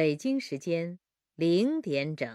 [0.00, 0.96] 北京时间
[1.36, 2.26] 零点整。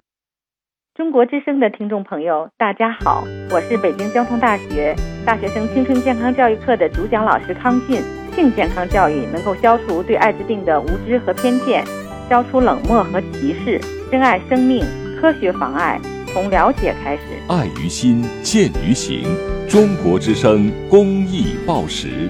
[0.93, 4.95] 中国之声的听众朋友，大家好，我是北京交通大学
[5.25, 8.03] 大学生青春健康教育课的主讲老师康俊。
[8.35, 11.83] 性健康教育能够消除对艾滋病的无知和偏见，
[12.29, 14.85] 消除冷漠和歧视，珍爱生命，
[15.19, 17.21] 科学防艾，从了解开始。
[17.49, 19.23] 爱于心，见于行。
[19.67, 22.29] 中国之声公益报时。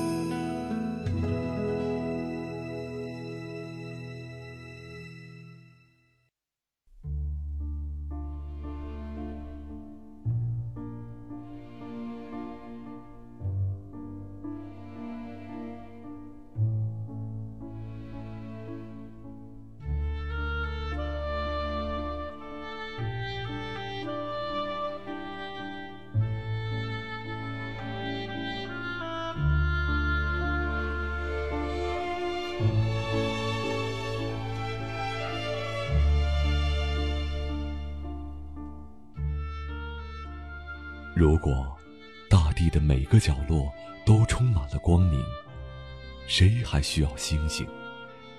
[46.71, 47.67] 还需要星星？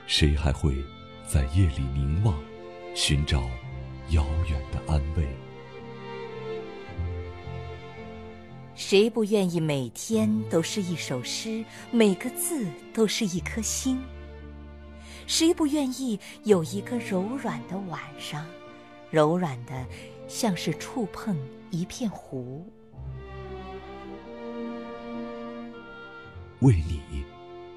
[0.06, 0.75] 谁还会
[1.27, 2.34] 在夜里凝望，
[2.94, 3.42] 寻找
[4.08, 5.28] 遥远的安慰？
[8.75, 14.03] 谁不愿意每天都是一首诗，每个字都是一颗星？
[15.26, 18.47] 谁不愿意有一个柔软的晚上，
[19.10, 19.87] 柔软的
[20.26, 21.37] 像是触碰？
[21.70, 22.66] 一片湖，
[26.60, 27.22] 为你，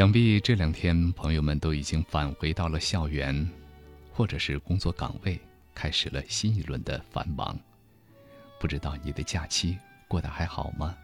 [0.00, 3.46] 想必这两天朋友们都已经返回到了校园，
[4.10, 5.38] 或者是工作岗位，
[5.74, 7.60] 开始了新一轮的繁忙。
[8.58, 9.76] 不知道你的假期
[10.08, 10.96] 过得还好吗？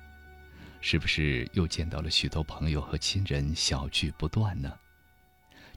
[0.80, 4.72] 是不是又见到了许多朋友和亲人，小聚不断呢？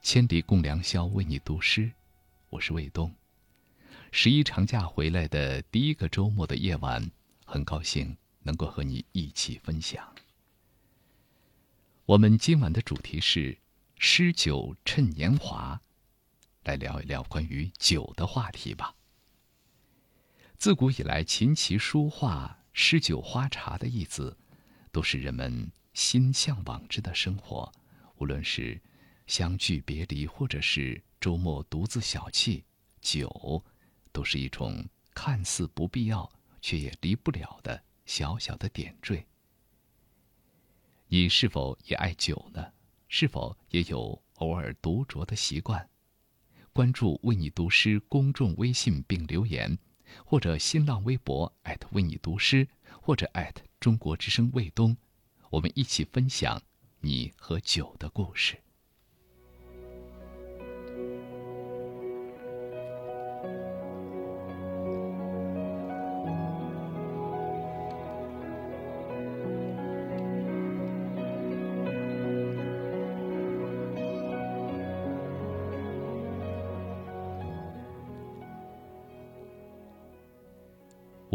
[0.01, 1.91] 千里共良宵，为你读诗。
[2.49, 3.13] 我是卫东。
[4.13, 7.05] 十一长假回来的第一个周末的夜晚，
[7.43, 10.07] 很高兴能够和你一起分享。
[12.09, 13.55] 我们今晚的主题是
[13.99, 15.79] “诗酒趁年华”，
[16.65, 18.95] 来聊一聊关于酒的话题吧。
[20.57, 24.35] 自古以来，琴棋书画、诗酒花茶的意思，
[24.91, 27.71] 都是人们心向往之的生活。
[28.15, 28.81] 无论是
[29.27, 32.63] 相聚别离，或者是周末独自小憩，
[33.01, 33.63] 酒，
[34.11, 34.83] 都是一种
[35.13, 36.27] 看似不必要
[36.59, 39.23] 却也离不了的小小的点缀。
[41.11, 42.71] 你是否也爱酒呢？
[43.07, 45.89] 是否也有偶尔独酌的习惯？
[46.71, 49.75] 关注“为你读诗”公众微信并留言，
[50.23, 51.51] 或者新浪微博
[51.93, 52.67] 为你读诗，
[53.01, 53.27] 或者
[53.79, 54.95] 中国之声卫东，
[55.49, 56.61] 我们一起分享
[56.99, 58.61] 你和酒的故事。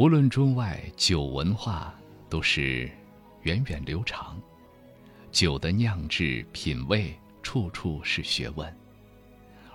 [0.05, 1.99] 无论中外，酒文化
[2.29, 2.93] 都是
[3.41, 4.39] 源远流长。
[5.33, 8.71] 酒的酿制、品味、处处是学问。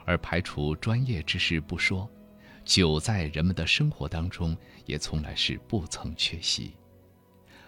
[0.05, 2.07] 而排除专业知识不说，
[2.63, 4.55] 酒在人们的生活当中
[4.85, 6.75] 也从来是不曾缺席。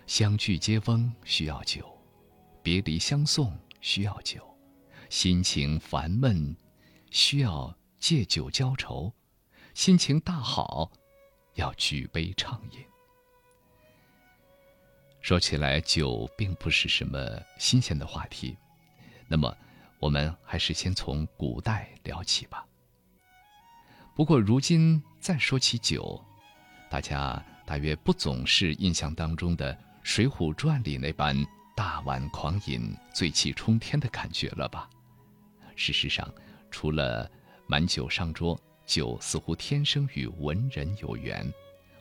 [0.05, 1.83] 相聚接风需要酒，
[2.61, 4.39] 别离相送需要酒，
[5.09, 6.55] 心情烦闷
[7.09, 9.11] 需要借酒浇愁，
[9.73, 10.91] 心情大好
[11.55, 12.79] 要举杯畅饮。
[15.21, 17.19] 说起来，酒并不是什么
[17.57, 18.57] 新鲜的话题，
[19.27, 19.55] 那么。
[19.99, 22.65] 我们还是先从古代聊起吧。
[24.15, 26.19] 不过如今再说起酒，
[26.89, 29.71] 大家大约不总是印象当中的
[30.01, 31.37] 《水浒传》里那般
[31.75, 34.89] 大碗狂饮、醉气冲天的感觉了吧？
[35.75, 36.27] 事实上，
[36.71, 37.29] 除了
[37.67, 38.59] 满酒上桌，
[38.91, 41.49] 酒似乎天生与文人有缘，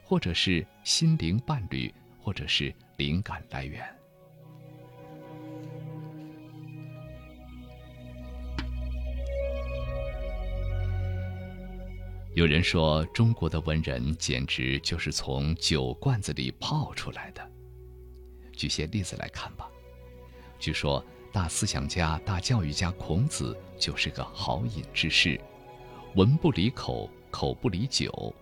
[0.03, 3.81] 或者是心灵伴侣，或者是灵感来源。
[12.35, 17.51] 有人说，中国的文人简直就是从酒罐子里泡出来的。
[18.53, 19.71] 举些例子来看吧。
[20.59, 25.41] 据说，大思想家、大教育家孔子就是个好饮之士，
[26.17, 28.11] 文不离口，口不离酒。《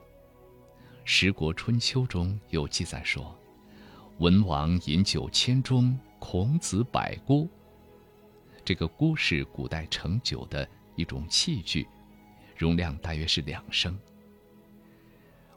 [1.04, 3.38] 十国春秋》中有记载说
[4.18, 7.46] ：“文王饮酒千钟，孔子百咕。”
[8.64, 10.66] 这个“咕”是古代盛酒的
[10.96, 11.86] 一种器具。
[12.56, 13.96] 容量大约是两升。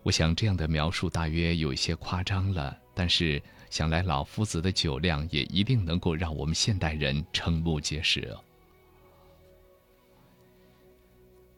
[0.04, 8.38] 我想这样的描述大约有一些夸张了，但是想来老夫子的酒量也一定能够让我们现代人瞠目结舌。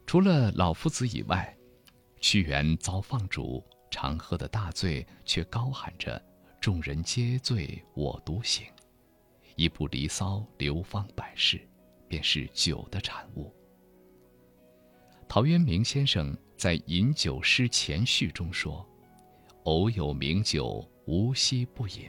[0.06, 1.56] 除了老夫子以外，
[2.20, 6.22] 屈原遭放逐，常喝的大醉，却高喊着
[6.60, 8.66] “众人皆醉我独醒”，
[9.56, 11.60] 一部《离骚》流芳百世，
[12.06, 13.52] 便是酒的产物。
[15.26, 18.86] 陶渊明先生在《饮酒诗前序》中说
[19.64, 22.08] ：“偶有名酒，无夕不饮。”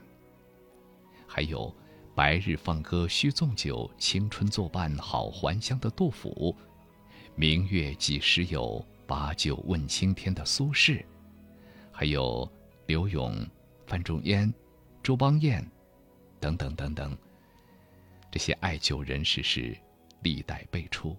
[1.25, 1.73] 还有
[2.13, 6.55] “白日放歌须纵酒，青春作伴好还乡”的杜甫
[7.35, 11.03] ，“明月几时有，把酒问青天”的苏轼，
[11.91, 12.49] 还有
[12.85, 13.45] 柳永、
[13.85, 14.51] 范仲淹、
[15.03, 15.65] 周邦彦
[16.39, 17.17] 等等等等，
[18.31, 19.77] 这些爱酒人士是
[20.21, 21.15] 历代辈出。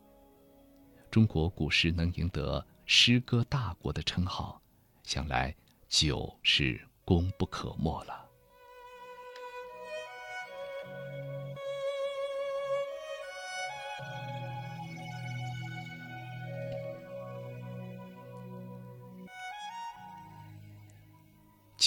[1.11, 4.61] 中国古诗能赢得“诗歌大国”的称号，
[5.03, 5.55] 想来
[5.87, 8.26] 酒是功不可没了。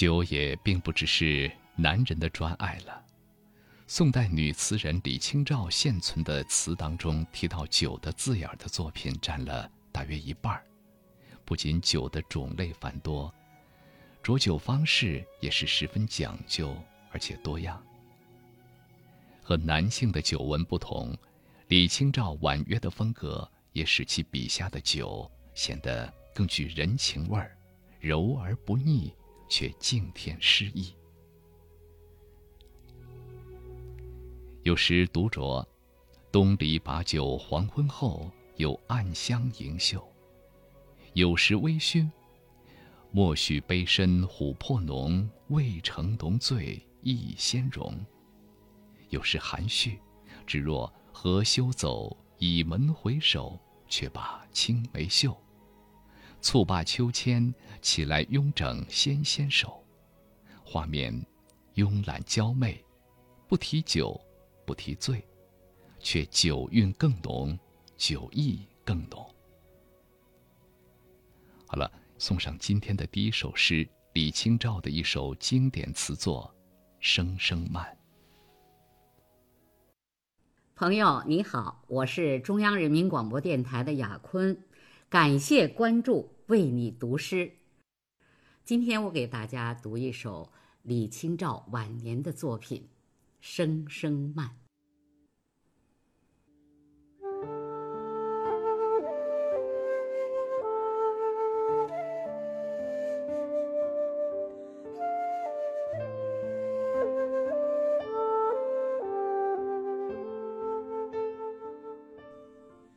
[0.00, 3.04] 酒也并不只是男人的专爱了。
[3.86, 10.64] 宋代女词人李清照现存的词当中提到酒的字眼的作品占了大约一半儿，
[11.44, 13.30] 不仅酒的种类繁多，
[14.22, 16.74] 酌酒方式也是十分讲究
[17.12, 17.78] 而且多样。
[19.42, 21.14] 和男性的酒文不同，
[21.68, 27.54] 李清照婉约的风格也使其笔下的酒显得更具人情味儿，
[28.00, 29.12] 柔而不腻，
[29.50, 30.94] 却静添诗意。
[34.62, 35.66] 有时独酌，
[36.30, 39.98] 东篱把酒黄昏后，有暗香盈袖；
[41.14, 42.08] 有时微醺，
[43.10, 47.92] 莫许杯深琥珀浓，未成浓醉意先融；
[49.08, 49.98] 有时含蓄，
[50.46, 53.58] 只若何休走，倚门回首，
[53.88, 55.32] 却把青梅嗅；
[56.40, 59.84] 蹴罢秋千，起来拥整纤纤手，
[60.64, 61.14] 画面
[61.74, 62.84] 慵懒娇媚，
[63.48, 64.20] 不提酒。
[64.66, 65.26] 不提醉，
[65.98, 67.58] 却酒韵更浓，
[67.96, 69.28] 酒意更浓。
[71.66, 76.54] 好了，送上今天的第一首诗，李清照的一首经典词作
[77.00, 77.84] 《声声慢》。
[80.76, 84.56] 朋友你好，我是中央人民广播电台的雅坤，
[85.10, 87.50] 感谢关注，为你读诗。
[88.64, 90.52] 今天我给大家读一首
[90.82, 92.82] 李清照晚年的作品
[93.40, 94.46] 《声声慢》。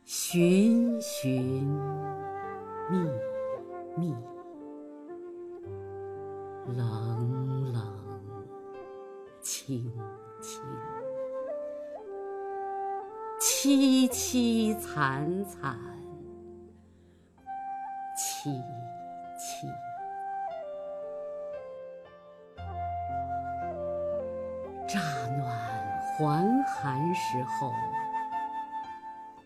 [0.06, 1.53] 寻寻
[15.44, 15.78] 惨，
[18.16, 18.48] 凄
[19.38, 19.66] 凄。
[24.86, 25.00] 乍
[25.36, 25.48] 暖
[26.16, 27.72] 还寒时候，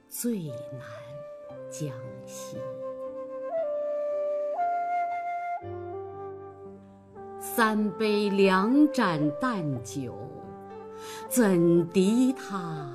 [0.09, 0.81] 最难
[1.71, 1.91] 将
[2.27, 2.59] 息。
[7.41, 10.15] 三杯两盏淡酒，
[11.29, 12.87] 怎敌他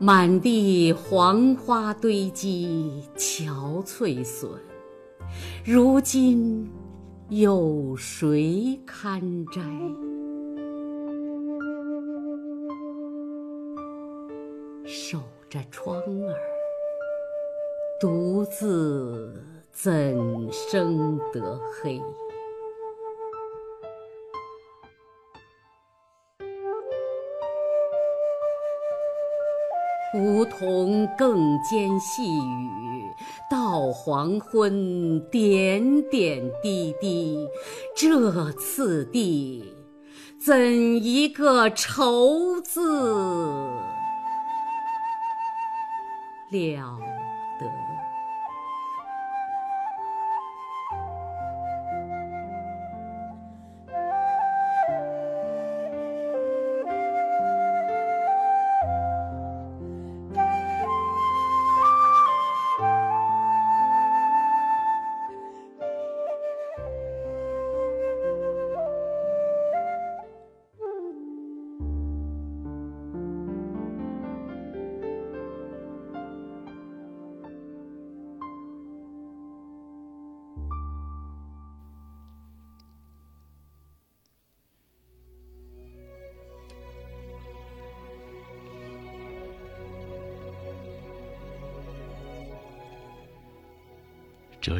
[0.00, 4.48] 满地黄花堆积，憔悴损，
[5.64, 6.70] 如今
[7.30, 9.60] 有谁堪摘？
[14.86, 15.18] 守
[15.50, 16.34] 着窗儿，
[18.00, 20.16] 独自怎
[20.52, 22.00] 生得黑？
[30.18, 33.04] 梧桐更兼细雨，
[33.48, 37.46] 到黄昏点点滴滴，
[37.96, 39.64] 这次第，
[40.44, 42.80] 怎一个愁字
[46.50, 47.17] 了？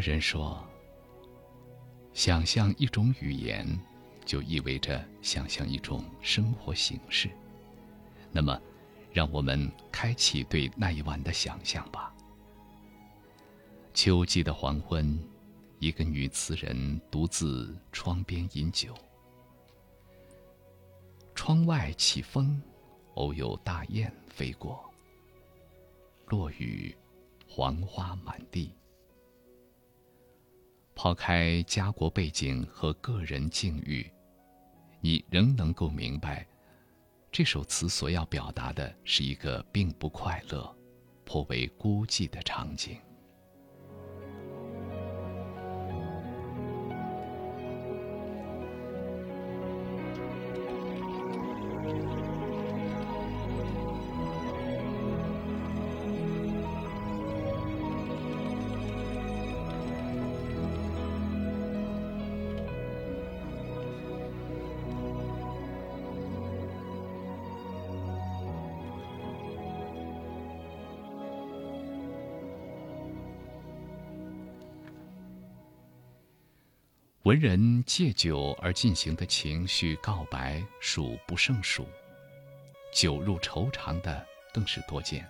[0.09, 0.67] 人说
[2.15, 3.79] ：“想象一种语言，
[4.25, 7.29] 就意味着想象一种生活形式。
[8.33, 8.59] 那么，
[9.13, 12.11] 让我们开启对那一晚的想象吧。
[13.93, 15.23] 秋季的黄昏，
[15.79, 18.95] 一个女词人独自窗边饮酒，
[21.35, 22.59] 窗外起风，
[23.17, 24.83] 偶有大雁飞过。
[26.29, 26.97] 落雨，
[27.47, 28.73] 黄花满地。”
[31.01, 34.05] 抛开家国背景和个人境遇，
[35.01, 36.45] 你仍能够明白，
[37.31, 40.77] 这首词所要表达的是一个并不快乐、
[41.25, 42.99] 颇为孤寂的场景。
[77.29, 81.87] 文人借酒而进行的情绪告白数不胜数，
[82.91, 85.29] 酒入愁肠的更是多见。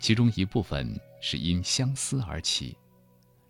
[0.00, 2.76] 其中一部分是因相思而起，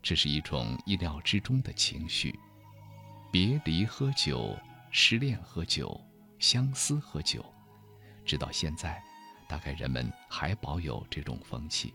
[0.03, 2.39] 这是一种意料之中的情绪。
[3.33, 4.55] 别离喝酒，
[4.91, 5.99] 失恋喝酒，
[6.39, 7.43] 相思喝酒，
[8.27, 9.03] 直到现在，
[9.49, 11.95] 大概人们还保有这种风气。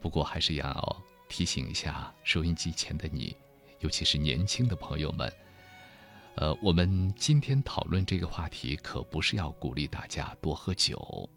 [0.00, 1.05] 不过还是要。
[1.28, 3.36] 提醒一下收音机前的你，
[3.80, 5.32] 尤其是年轻的朋友们，
[6.36, 11.28] 呃，我们今天讨论这个话题，可不是要鼓励大家多喝酒。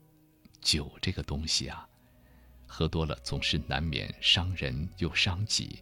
[0.61, 1.87] 酒这个东西啊，
[2.67, 5.81] 喝多了总是难免伤人又伤己。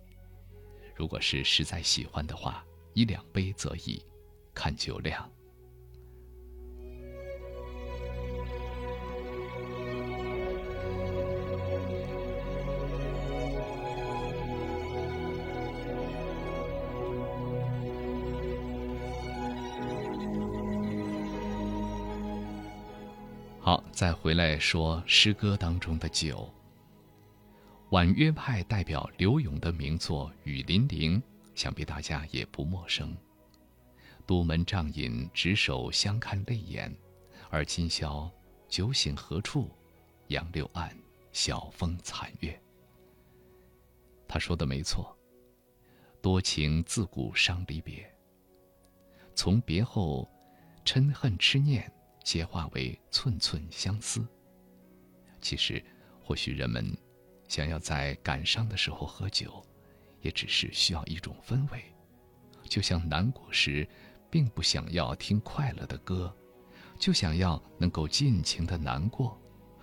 [0.96, 4.02] 如果是实在喜欢的话，一两杯则已，
[4.54, 5.30] 看酒量。
[23.98, 26.54] 再回来说诗歌当中的酒。
[27.90, 31.20] 婉约派代表柳永的名作《雨霖铃》，
[31.56, 33.18] 想必大家也不陌生。
[34.28, 36.96] 都门帐饮，执手相看泪眼，
[37.50, 38.32] 而今宵
[38.70, 39.68] 酒醒何处？
[40.28, 40.96] 杨柳岸，
[41.32, 42.62] 晓风残月。
[44.28, 45.18] 他说的没错。
[46.22, 48.08] 多情自古伤离别。
[49.34, 50.30] 从别后，
[50.86, 51.92] 嗔恨痴念。
[52.28, 54.28] 皆化为寸寸相思。
[55.42, 55.82] 其实，
[56.22, 56.86] 或许人们
[57.48, 59.66] 想要在感伤的时候喝酒，
[60.20, 61.82] 也只是需要一种氛围。
[62.66, 63.88] 就像难过时，
[64.30, 66.36] 并不想要听快乐的歌，
[67.00, 69.40] 就想要能够尽情的难过，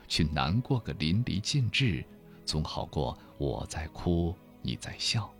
[0.07, 2.05] 去难过个淋漓尽致，
[2.45, 5.33] 总好过我在哭你在笑。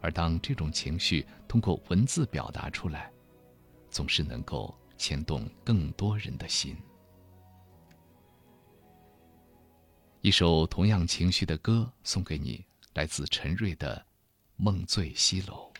[0.00, 3.12] 而当这种情绪通过文字表达出来，
[3.90, 4.72] 总是能够。
[4.96, 6.76] 牵动更多人的心。
[10.20, 13.96] 一首同样情绪的歌送给你，来自陈瑞的
[14.56, 15.72] 《梦醉西楼》。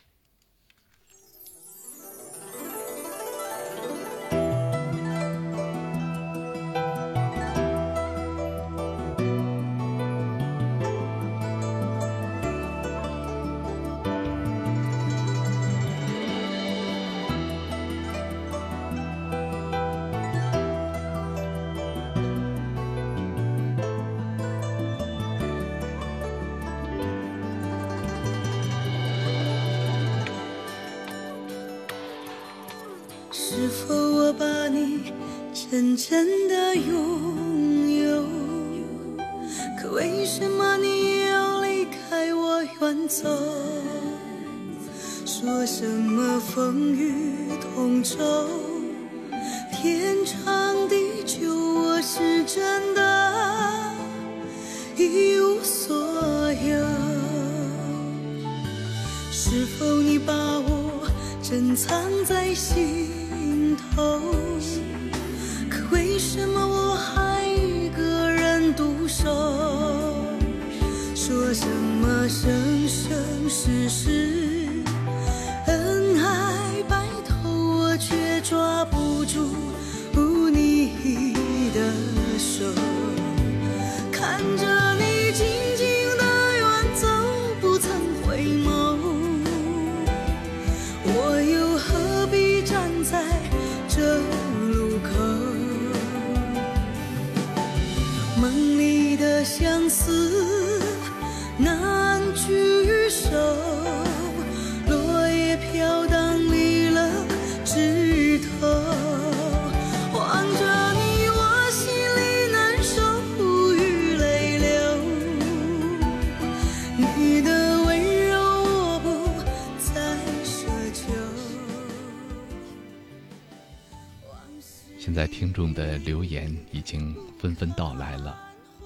[125.56, 128.38] 众的留言已经纷纷到来了。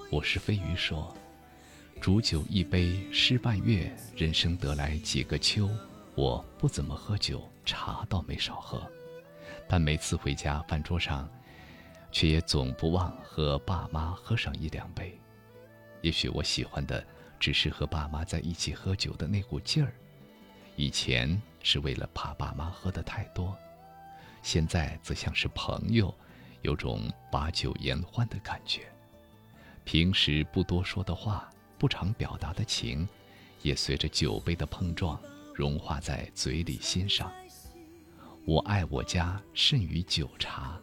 [0.09, 1.13] 我是飞鱼说
[1.99, 5.69] ：“煮酒一杯诗半月，人生得来几个秋。
[6.15, 8.89] 我不怎么喝酒，茶倒没少喝，
[9.67, 11.29] 但每次回家饭桌上，
[12.09, 15.19] 却也总不忘和爸妈喝上一两杯。
[16.01, 17.05] 也许我喜欢的
[17.37, 19.93] 只是和爸妈在一起喝酒的那股劲儿。
[20.77, 23.57] 以前是为了怕爸妈喝的太多，
[24.41, 26.15] 现在则像是朋友，
[26.61, 28.81] 有种把酒言欢的感觉。”
[29.83, 33.07] 平时不多说的话，不常表达的情，
[33.61, 35.19] 也随着酒杯的碰撞，
[35.55, 37.31] 融化在嘴里心上。
[38.45, 40.79] 我爱我家甚于酒茶。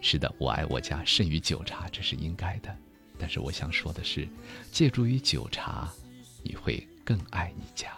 [0.00, 2.74] 是的，我爱我家甚于酒茶，这是应该的。
[3.18, 4.26] 但是我想说的是，
[4.72, 5.88] 借助于酒茶，
[6.42, 7.94] 你会更爱你家。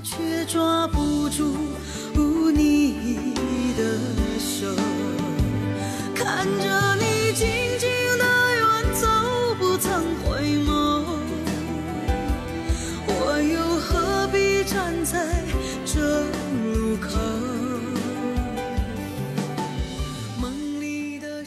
[0.00, 3.27] 却抓不住你
[3.78, 3.98] 的
[4.40, 4.74] 手。
[6.14, 7.46] 看着你静
[7.78, 7.88] 静
[8.18, 8.24] 的
[8.56, 9.06] 远走，
[9.56, 10.68] 不曾回眸，
[13.06, 15.44] 我又何必站在
[15.86, 16.24] 这
[16.74, 17.08] 路口？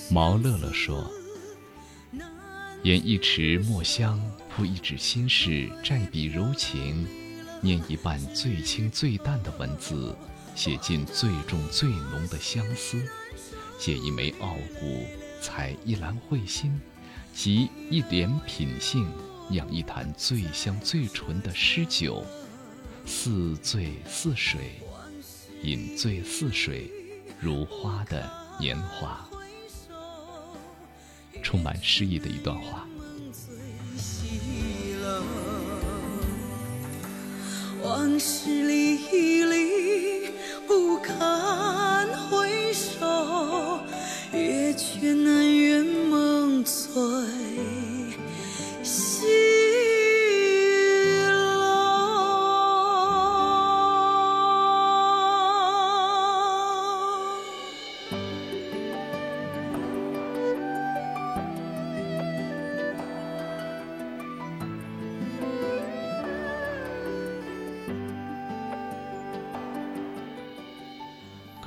[0.09, 1.09] 毛乐乐说
[2.83, 7.05] ：“演一池墨香，铺一纸心事，蘸笔柔情，
[7.61, 10.15] 念一半最清最淡的文字，
[10.61, 13.01] 写尽最重最浓的相思。”
[13.81, 15.07] 借一枚傲骨，
[15.41, 16.79] 采一篮慧心，
[17.33, 19.11] 集一点品性，
[19.49, 22.23] 酿一坛最香最纯的诗酒。
[23.07, 24.79] 似醉似水，
[25.63, 26.91] 饮醉似水，
[27.39, 29.27] 如花的年华，
[31.41, 32.87] 充满诗意的一段话。
[37.83, 38.97] 往事历
[39.45, 40.29] 历
[40.67, 43.79] 不堪回首，
[44.33, 46.91] 月缺难圆梦醉。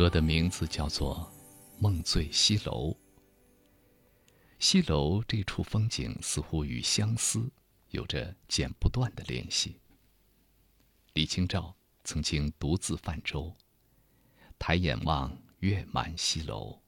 [0.04, 1.32] 歌的名字叫做
[1.82, 2.90] 《梦醉西楼》。
[4.58, 7.50] 西楼这处风景似乎与相思
[7.88, 9.80] 有着剪不断的联系。
[11.14, 13.56] 李清照曾经独自泛舟，
[14.58, 16.82] 抬眼望月满西楼，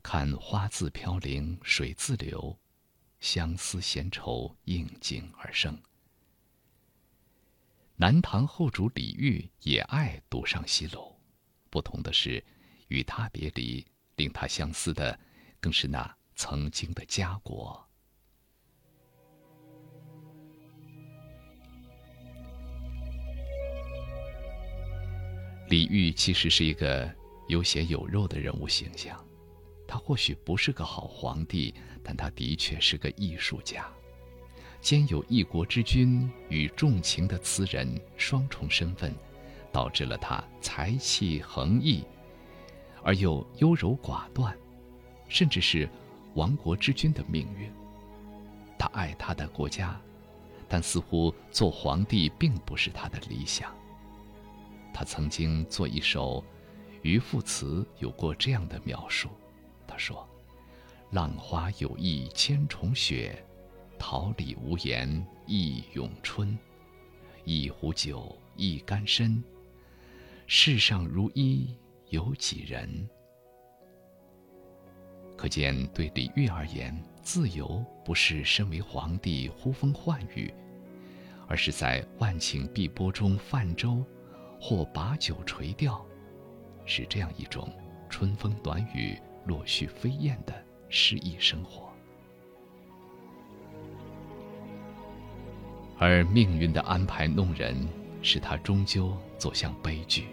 [0.00, 2.56] 看花自飘零水自流，
[3.18, 5.76] 相思闲愁应景而生。
[7.96, 11.13] 南唐后主李煜也爱独上西楼。
[11.74, 12.40] 不同的是，
[12.86, 13.84] 与他别离，
[14.14, 15.18] 令他相思的，
[15.60, 17.84] 更是那曾经的家国。
[25.68, 27.12] 李煜其实是一个
[27.48, 29.18] 有血有肉的人物形象，
[29.88, 33.92] 他或许不是个好皇帝，但他的确是个艺术家，
[34.80, 39.12] 兼有一国之君与重情的词人双重身份。
[39.74, 42.04] 导致了他才气横溢，
[43.02, 44.56] 而又优柔寡断，
[45.28, 45.88] 甚至是
[46.36, 47.68] 亡国之君的命运。
[48.78, 50.00] 他爱他的国家，
[50.68, 53.74] 但似乎做皇帝并不是他的理想。
[54.92, 56.44] 他曾经做一首
[57.02, 59.28] 渔父词，有过这样的描述：
[59.88, 60.24] 他说
[61.10, 63.44] ：“浪花有意千重雪，
[63.98, 66.56] 桃李无言一咏春。
[67.44, 69.42] 一壶酒，一竿身。”
[70.46, 71.74] 世上如一
[72.10, 73.08] 有几人？
[75.36, 80.52] 可见，对李煜而言，自由不是身为皇帝呼风唤雨，
[81.48, 84.04] 而是在万顷碧波中泛舟，
[84.60, 86.04] 或把酒垂钓，
[86.84, 87.72] 是这样一种
[88.10, 90.54] 春风暖雨、落絮飞燕的
[90.90, 91.90] 诗意生活。
[95.98, 98.03] 而命运的安排弄人。
[98.24, 100.24] 使他终究走向悲剧。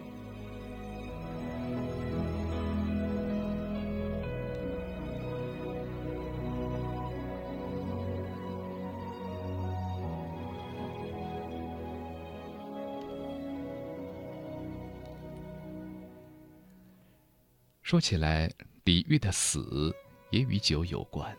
[17.84, 18.50] 说起来，
[18.86, 19.94] 李煜的死
[20.30, 21.36] 也与酒有关。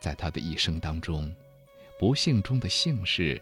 [0.00, 1.32] 在他的一生当中，
[1.96, 3.40] 不幸中的幸事。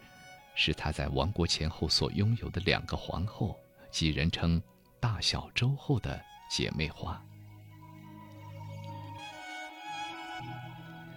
[0.59, 3.57] 是他在亡国前后所拥有的两个皇后，
[3.90, 4.61] 即人称
[4.99, 6.19] “大小周后”的
[6.51, 7.23] 姐妹花。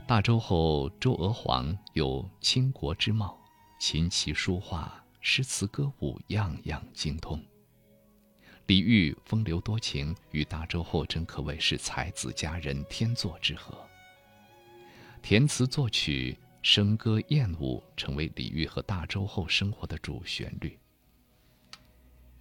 [0.06, 3.40] 大周后周娥皇有倾国之貌，
[3.80, 7.42] 琴棋书画、诗词歌舞样样精通。
[8.66, 13.74] 李煜风流多情，与大周后真可谓是才子佳人天作之合。
[15.22, 16.38] 填词作曲。
[16.62, 20.78] 笙歌燕舞成为李煜和大周后生活的主旋律。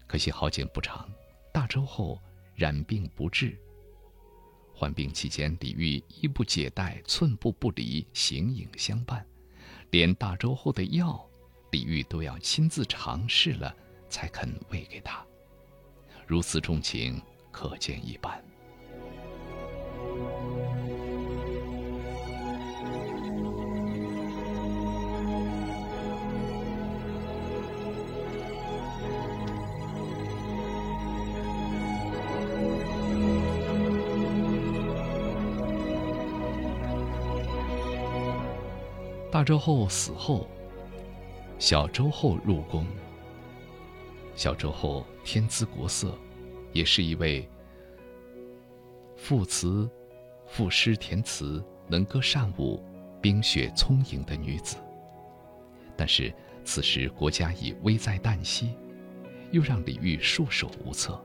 [0.06, 1.08] 可惜好景不长，
[1.52, 2.20] 大周后
[2.54, 3.56] 染病不治。
[4.74, 9.26] 患病期间，李煜衣不解带，寸步不离，形影相伴，
[9.90, 11.24] 连大周后的药，
[11.70, 13.74] 李煜都要亲自尝试了
[14.08, 15.24] 才肯喂给他。
[16.26, 18.44] 如此重情，可见一斑。
[39.38, 40.48] 大周后死后，
[41.60, 42.84] 小周后入宫。
[44.34, 46.18] 小周后天姿国色，
[46.72, 47.48] 也是一位
[49.16, 49.88] 赋词、
[50.44, 52.82] 赋诗填词、能歌善舞、
[53.22, 54.76] 冰雪聪颖的女子。
[55.96, 58.74] 但是此时国家已危在旦夕，
[59.52, 61.24] 又让李煜束手无策。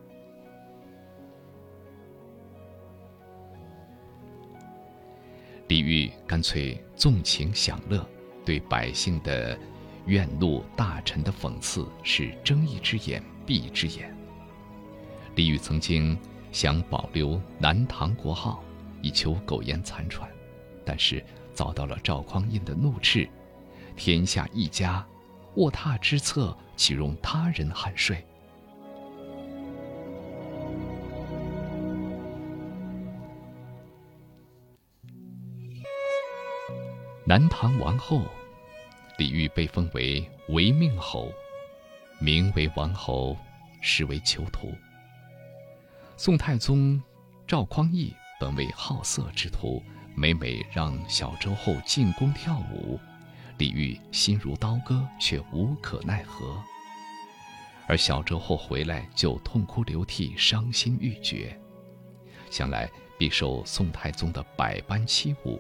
[5.74, 8.08] 李煜干脆纵情享乐，
[8.46, 9.58] 对百姓的
[10.06, 14.16] 怨怒、大臣的讽刺是睁一只眼闭一只眼。
[15.34, 16.16] 李煜曾经
[16.52, 18.64] 想保留南唐国号，
[19.02, 20.30] 以求苟延残喘，
[20.86, 23.28] 但是遭到了赵匡胤的怒斥
[23.98, 25.04] ：“天下一家，
[25.56, 28.24] 卧榻之侧，岂容他人酣睡？”
[37.26, 38.22] 南唐王后
[39.18, 41.32] 李煜被封为违命侯，
[42.20, 43.38] 名为王侯，
[43.80, 44.74] 实为囚徒。
[46.18, 47.02] 宋太宗
[47.48, 49.82] 赵匡胤本为好色之徒，
[50.14, 53.00] 每每让小周后进宫跳舞，
[53.58, 56.62] 李煜心如刀割，却无可奈何。
[57.88, 61.58] 而小周后回来就痛哭流涕，伤心欲绝，
[62.50, 65.58] 想来必受宋太宗的百般欺侮。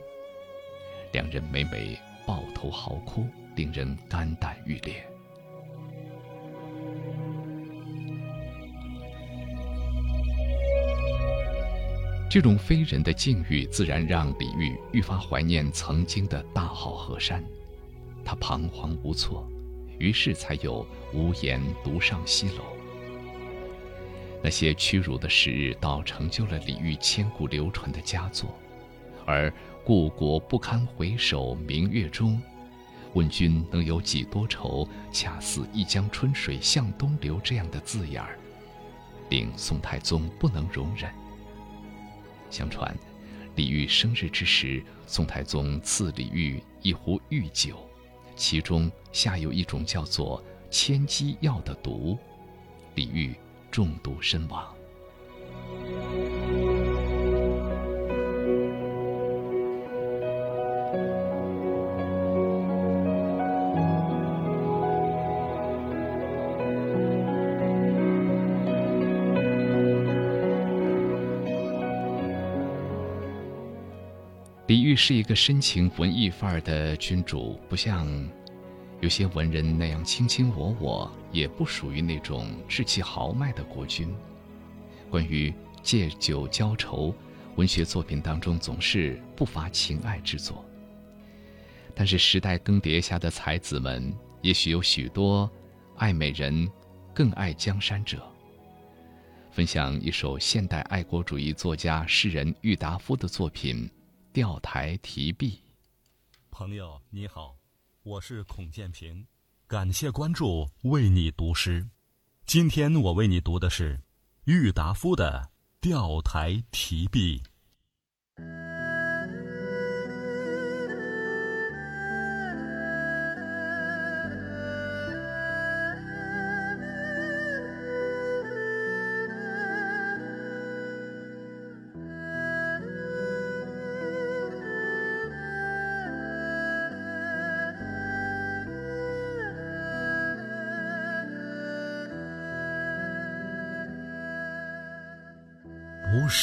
[1.13, 5.05] 两人每每抱头嚎哭，令人肝胆欲裂。
[12.27, 17.43] 这种非人的境遇，自然让李煜愈发怀念曾经的大好河山。
[18.25, 19.47] 他彷徨无措，
[19.99, 22.63] 于是才有“无言独上西楼”。
[24.41, 28.49] 那些屈辱的时日，倒成就了李煜千古流传的佳作，
[29.27, 29.53] 而。
[29.85, 32.41] 故国不堪回首明月中，
[33.15, 34.87] 问君能有几多愁？
[35.11, 37.37] 恰似一江春水向东流。
[37.43, 38.39] 这样的字眼儿，
[39.29, 41.11] 令宋太宗不能容忍。
[42.49, 42.97] 相传，
[43.57, 47.77] 李煜生日之时，宋太宗赐李煜一壶御酒，
[48.37, 50.41] 其中下有一种叫做
[50.71, 52.17] 千机药的毒，
[52.95, 53.35] 李煜
[53.69, 54.72] 中毒身亡。
[74.95, 78.07] 是一个深情文艺范儿的君主，不像
[79.01, 84.13] 有些文人那样卿卿我我，也不属于那种志气豪迈的国君。
[85.09, 87.13] 关于借酒浇愁，
[87.55, 90.65] 文学作品当中总是不乏情爱之作。
[91.95, 95.49] 但是时代更迭下的才子们，也许有许多
[95.95, 96.67] 爱美人，
[97.13, 98.21] 更爱江山者。
[99.51, 103.89] 分享一首现代爱国主义作家诗人郁达夫的作品。
[104.33, 105.59] 钓台题壁，
[106.49, 107.55] 朋友你好，
[108.01, 109.27] 我是孔建平，
[109.67, 111.87] 感谢关注，为你读诗。
[112.43, 114.01] 今天我为你读的是
[114.45, 117.39] 郁达夫的《钓台题壁》。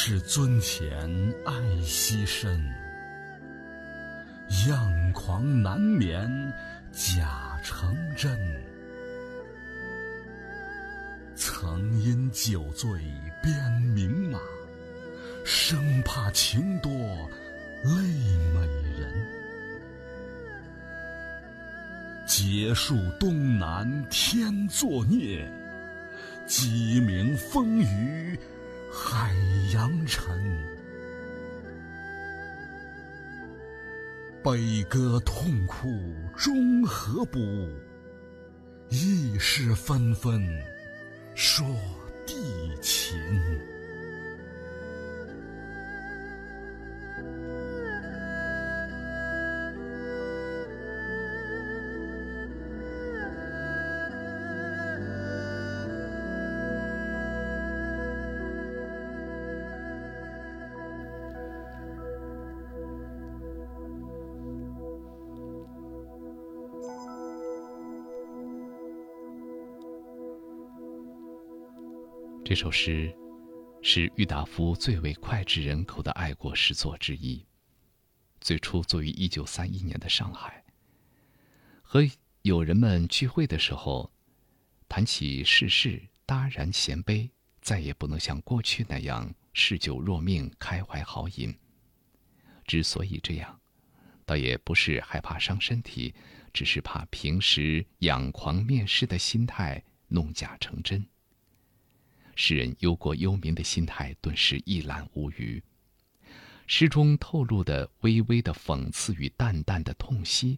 [0.03, 0.91] 是尊前
[1.45, 2.59] 爱惜身，
[4.67, 6.27] 样狂难免
[6.91, 8.35] 假成真。
[11.35, 12.89] 曾因酒醉
[13.43, 13.53] 鞭
[13.93, 14.39] 名马，
[15.45, 16.91] 生怕情多
[17.83, 17.91] 累
[18.55, 18.59] 美
[18.99, 19.13] 人。
[22.25, 25.47] 结束东南天作孽，
[26.47, 28.35] 鸡鸣风雨。
[28.93, 29.33] 海
[29.73, 30.35] 洋沉，
[34.43, 35.87] 悲歌痛哭
[36.35, 37.39] 终何补？
[38.89, 40.45] 意事纷纷
[41.33, 41.65] 说
[42.27, 43.17] 地情。
[72.51, 73.09] 这首诗
[73.81, 77.41] 是郁达夫最为脍炙人口的爱国诗作之一。
[78.41, 80.61] 最初作于一九三一年的上海，
[81.81, 82.05] 和
[82.41, 84.11] 友人们聚会的时候，
[84.89, 91.57] 谈起世事，搭然衔杯，再也不能像过去那样嗜酒若命、开怀豪饮。
[92.67, 93.61] 之所以这样，
[94.25, 96.13] 倒也不是害怕伤身体，
[96.51, 101.07] 只是怕平时仰狂面试的心态弄假成真。
[102.35, 105.61] 诗人忧国忧民的心态顿时一览无余。
[106.67, 110.57] 诗中透露的微微的讽刺与淡淡的痛惜，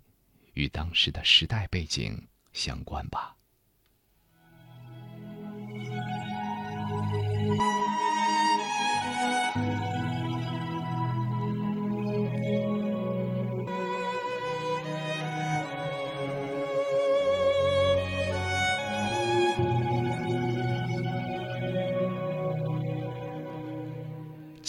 [0.54, 3.36] 与当时的时代背景相关吧。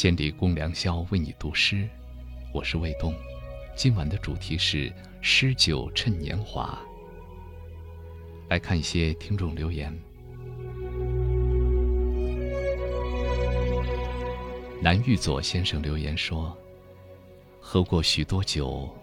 [0.05, 1.89] 千里共良宵，为你读诗。
[2.53, 3.15] 我是卫东，
[3.75, 6.79] 今晚的主题是“诗酒趁年华”。
[8.51, 9.91] 来看一些听众留言。
[14.83, 16.55] 南玉佐先生留言说
[17.59, 18.95] ：“喝过许多酒，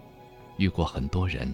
[0.58, 1.52] 遇过很多人，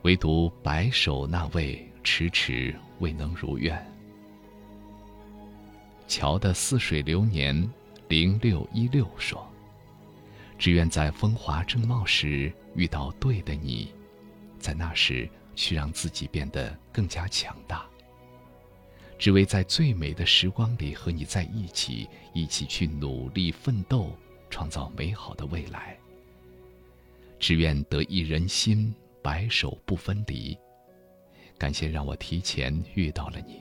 [0.00, 3.78] 唯独白首那位，迟迟未能如愿。”
[6.06, 7.68] 桥的似水流年，
[8.08, 9.46] 零六一六说
[10.56, 13.92] ：“只愿在风华正茂时遇到对的你，
[14.58, 17.84] 在那时去让自己变得更加强大。
[19.18, 24.10] 只为在最美的时光里和你在一起，一起去努力奋斗，
[24.48, 25.98] 创造美好的未来。
[27.40, 30.56] 只愿得一人心，白首不分离。
[31.58, 33.60] 感谢让我提前遇到了你。”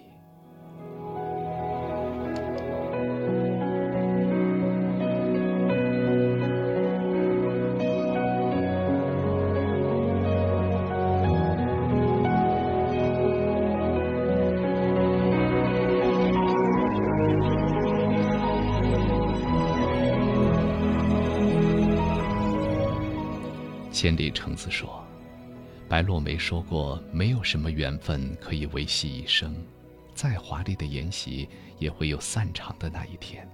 [24.06, 25.04] 千里橙子说
[25.90, 29.66] ：“白落梅说过，没有什么缘分可以维系一生，
[30.14, 33.50] 再华丽的筵席也会有散场的那一天。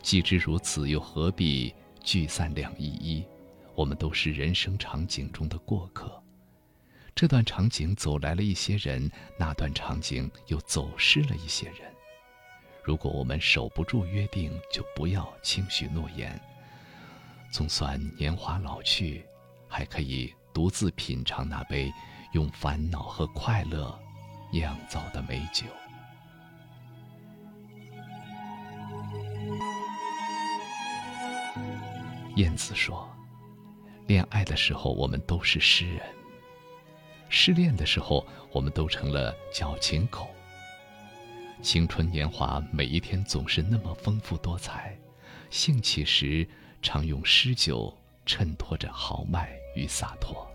[0.00, 3.22] 既知如此，又何必聚散两依依？
[3.74, 6.18] 我们都是人生场景中的过客。
[7.14, 11.92] 这段场景走来了一些人，那段场景又走失了一些人。
[12.82, 16.40] 如果我们守不住约定，就不要轻许诺言。
[17.52, 19.22] 总算年华老去。”
[19.68, 21.92] 还可以独自品尝那杯
[22.32, 23.96] 用烦恼和快乐
[24.50, 25.66] 酿造的美酒。
[32.36, 33.08] 燕子说
[34.06, 36.02] ：“恋爱的时候，我们都是诗人；
[37.28, 40.28] 失恋的时候，我们都成了矫情狗。
[41.62, 44.96] 青春年华，每一天总是那么丰富多彩，
[45.50, 46.48] 兴起时
[46.80, 47.92] 常用诗酒。”
[48.28, 50.46] 衬托着豪迈与洒脱。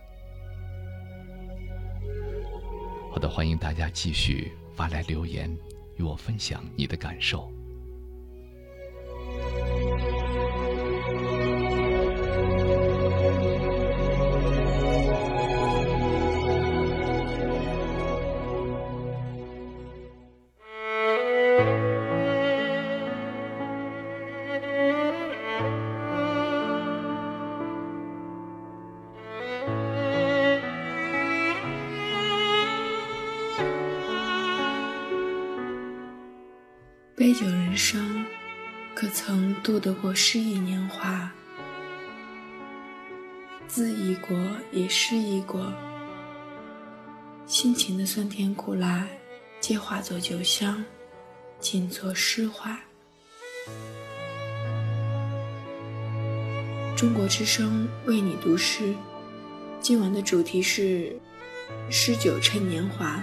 [3.12, 5.50] 好的，欢迎大家继续发来留言，
[5.98, 7.52] 与我分享你的感受。
[37.74, 38.24] 人生，
[38.94, 41.28] 可曾度得过诗意年华？
[43.68, 44.38] 自意国，
[44.72, 45.74] 也失意国。
[47.48, 49.08] 心情的酸甜苦辣，
[49.60, 50.86] 皆化作酒香，
[51.60, 52.78] 尽作诗怀。
[56.96, 58.94] 中国之声为你读诗，
[59.82, 61.20] 今晚的主题是
[61.90, 63.20] “诗酒趁年华”。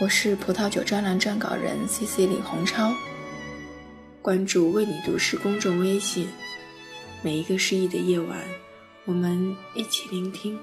[0.00, 2.94] 我是葡萄酒专栏撰稿人 C C 李红超，
[4.28, 6.28] 关注“为你读诗”公众微信，
[7.22, 8.38] 每一个失意的夜晚，
[9.06, 10.58] 我们一起聆听。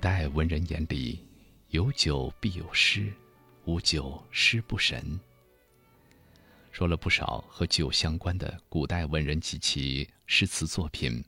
[0.00, 1.22] 代文人眼里，
[1.68, 3.12] 有酒必有诗，
[3.66, 5.20] 无酒诗不神。
[6.72, 11.22] 说了不少和酒相关的古代文人及其诗词作品，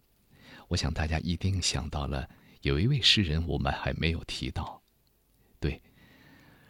[0.68, 2.26] 我想大家一定想到了
[2.62, 4.82] 有一位诗人，我们还没有提到。
[5.60, 5.80] 对，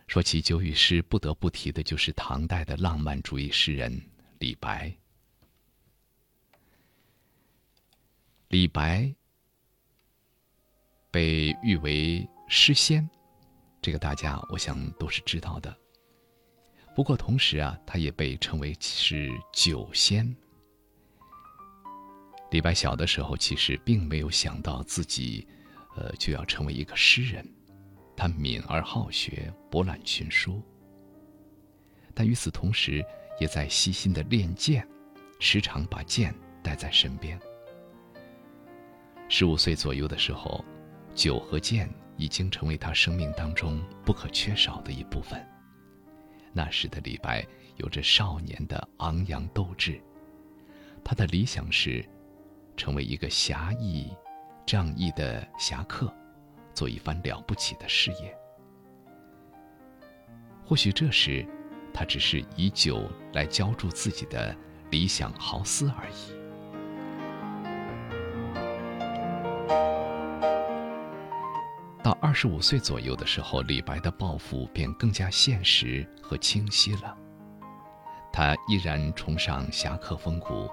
[0.09, 4.03] 说起酒与诗，不得不提的就是唐代的浪漫主义诗人
[4.41, 4.93] 李白。
[8.49, 9.15] 李白。
[11.13, 13.09] 被誉为诗仙，
[13.83, 15.77] 这个大家我想都是知道的。
[16.95, 20.35] 不过同时啊，他也被称为是酒仙。
[22.51, 25.47] 李白小的时候其实并没有想到自己，
[25.97, 27.47] 呃，就要成为一个诗人。
[28.17, 30.63] 他敏而好学，博览群书。
[32.15, 33.05] 但与此同时，
[33.39, 34.87] 也在细心的练剑，
[35.39, 37.39] 时常把剑带在身边。
[39.29, 40.65] 十五岁左右的时候。
[41.15, 45.45] 酒和剑已经成为他生命当中不可缺少的一部分。
[46.53, 47.47] 那时的李白
[47.77, 50.01] 有着少年的昂扬斗志，
[51.03, 52.05] 他的理想是
[52.77, 54.11] 成为一个侠义、
[54.67, 56.13] 仗义的侠客，
[56.75, 58.37] 做一番了不起的事业。
[60.65, 61.47] 或许这时，
[61.93, 64.55] 他只是以酒来浇筑自己的
[64.91, 66.42] 理想豪思而已。
[72.21, 77.17] 二十五岁左右的时候，李白的抱负便更加现实和清晰了。
[78.33, 80.69] 他依然崇尚侠客风骨，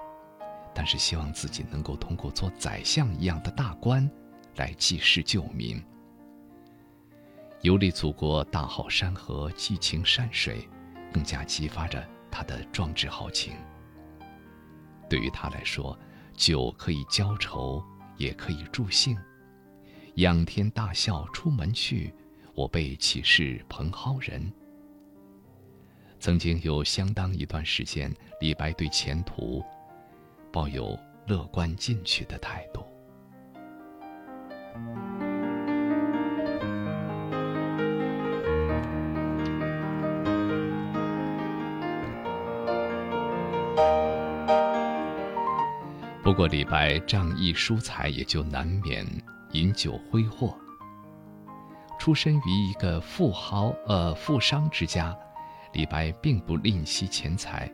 [0.74, 4.10] 但是希望自己能够通过做宰相一样的大官，
[4.56, 5.82] 来济世救民。
[7.62, 10.66] 游历祖国，大好山河，寄情山水，
[11.12, 13.52] 更加激发着他的壮志豪情。
[15.08, 15.98] 对于他来说，
[16.34, 17.84] 酒可以浇愁，
[18.16, 19.14] 也可以助兴。
[20.20, 22.12] 仰天大笑出门去，
[22.54, 24.52] 我辈岂是蓬蒿人？
[26.18, 29.64] 曾经有相当一段时间，李白对前途
[30.52, 32.84] 抱有乐观进取的态度。
[46.22, 49.06] 不过，李白仗义疏财，也就难免。
[49.52, 50.56] 饮酒挥霍。
[51.98, 55.16] 出身于一个富豪呃富商之家，
[55.74, 57.70] 李白并不吝惜钱财，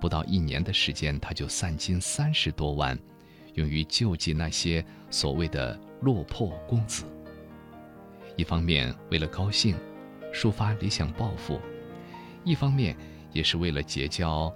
[0.00, 2.98] 不到一年的时间，他就散金三十多万，
[3.54, 7.04] 用于救济那些所谓的落魄公子。
[8.36, 9.76] 一方面为了高兴，
[10.32, 11.60] 抒发理想抱负；
[12.44, 12.96] 一方面
[13.32, 14.50] 也是为了结交，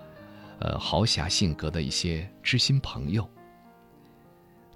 [0.60, 3.28] 呃豪侠性格的一些知心朋友。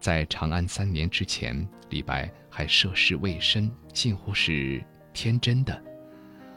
[0.05, 4.85] 在长安三年之前，李白还涉世未深，近乎是
[5.15, 5.83] 天真的，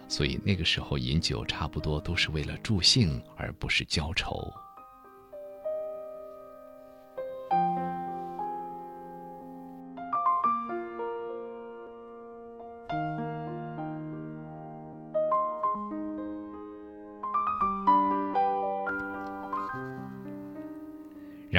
[0.09, 4.53] 所以那个时候饮酒差不多都是为了助兴，而不是浇愁。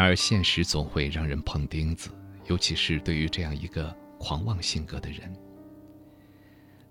[0.09, 2.09] 而，现实总会让人碰钉子，
[2.47, 5.31] 尤其是对于这样一个狂妄性格的人。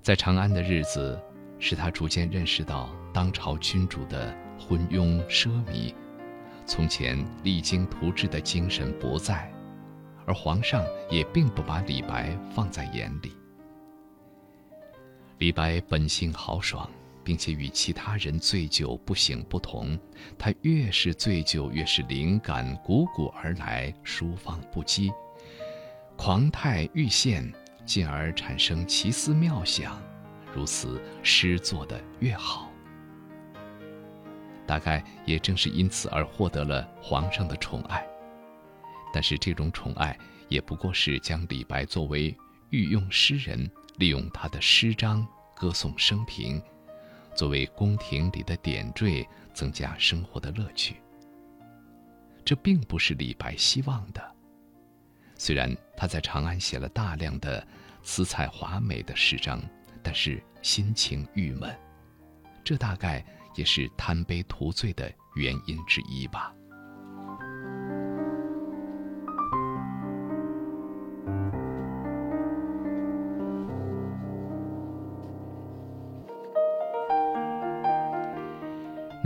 [0.03, 1.19] 在长安的日子，
[1.57, 5.91] 使他逐渐认识到当朝君主的昏庸奢靡，
[6.63, 9.51] 从前励精图治的精神不在，
[10.27, 13.31] 而皇上也并不把李白放在眼里。
[15.39, 16.87] 李白本性豪爽。
[17.27, 19.99] 并且与其他人醉酒不醒不同，
[20.39, 25.13] 他越是醉酒，越是灵感汩汩而来，舒放不羁，
[26.15, 27.53] 狂态愈现，
[27.85, 30.01] 进而产生奇思妙想，
[30.55, 32.71] 如此诗作的越好。
[34.65, 38.07] 大概也正是因此而获得了皇上的宠爱，
[39.13, 40.17] 但是这种宠爱
[40.47, 42.33] 也不过是将李白作为
[42.69, 46.63] 御用诗人，利用他的诗章歌颂生平。
[47.37, 49.23] 作为宫廷里的点缀，
[49.53, 50.95] 增加生活的乐趣。
[52.43, 54.35] 这并不是李白希望的。
[55.35, 57.65] 虽然他在长安写了大量的
[58.01, 59.61] 辞采华美的诗章，
[60.01, 61.77] 但是心情郁闷，
[62.63, 63.23] 这大概
[63.53, 66.51] 也是贪杯图醉的原因之一吧。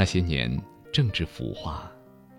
[0.02, 0.60] 那些年，
[0.92, 1.88] 政治腐化，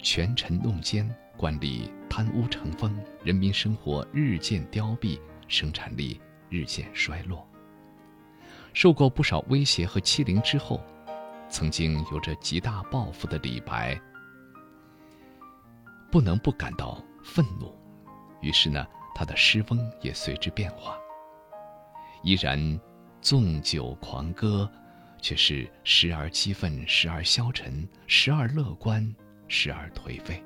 [0.00, 2.92] 权臣弄奸，官吏贪污成风，
[3.22, 7.46] 人民生活日渐凋敝，生产力日渐衰落。
[8.74, 10.82] 受过不少威胁和欺凌之后，
[11.48, 13.96] 曾经有着极大抱负的李白，
[16.10, 17.72] 不能不感到愤怒。
[18.40, 18.84] 于是呢，
[19.14, 20.98] 他的诗风也随之变化。
[22.24, 22.80] 依然
[23.20, 24.68] 纵酒狂歌，
[25.22, 29.02] 却是时而激愤，时而消沉，时而乐观，
[29.48, 30.44] 时而颓废。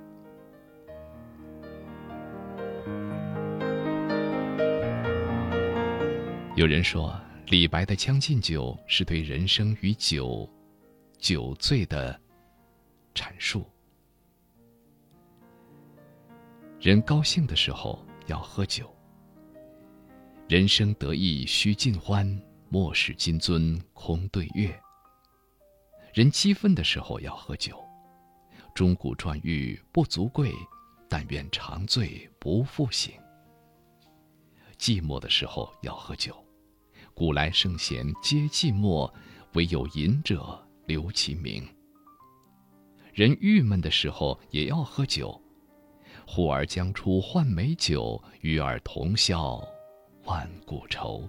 [6.55, 7.21] 有人说。
[7.51, 10.51] 李白的《将进酒》是对人生与酒、
[11.17, 12.21] 酒醉的
[13.15, 13.65] 阐述。
[16.81, 18.93] 人高兴的时候要喝酒，
[20.49, 22.27] 人生得意须尽欢，
[22.79, 24.79] 莫使金樽空对月。
[26.13, 27.83] 人激愤的时候要喝酒，
[28.75, 30.53] 钟鼓馔玉不足贵，
[31.09, 33.15] 但愿长醉不复醒。
[34.77, 36.37] 寂寞的时候要喝酒。
[37.15, 39.11] 古来圣贤皆寂寞，
[39.55, 41.67] 唯有饮者留其名。
[43.15, 45.41] 人郁闷的时候也要喝酒，
[46.27, 49.67] 呼儿将出换美酒，与尔同销
[50.25, 51.27] 万古愁。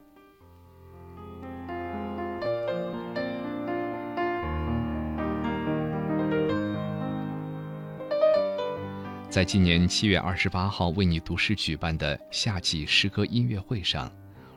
[9.37, 14.11] 在今年七月二十八号为你读诗举办的夏季诗歌音乐会上。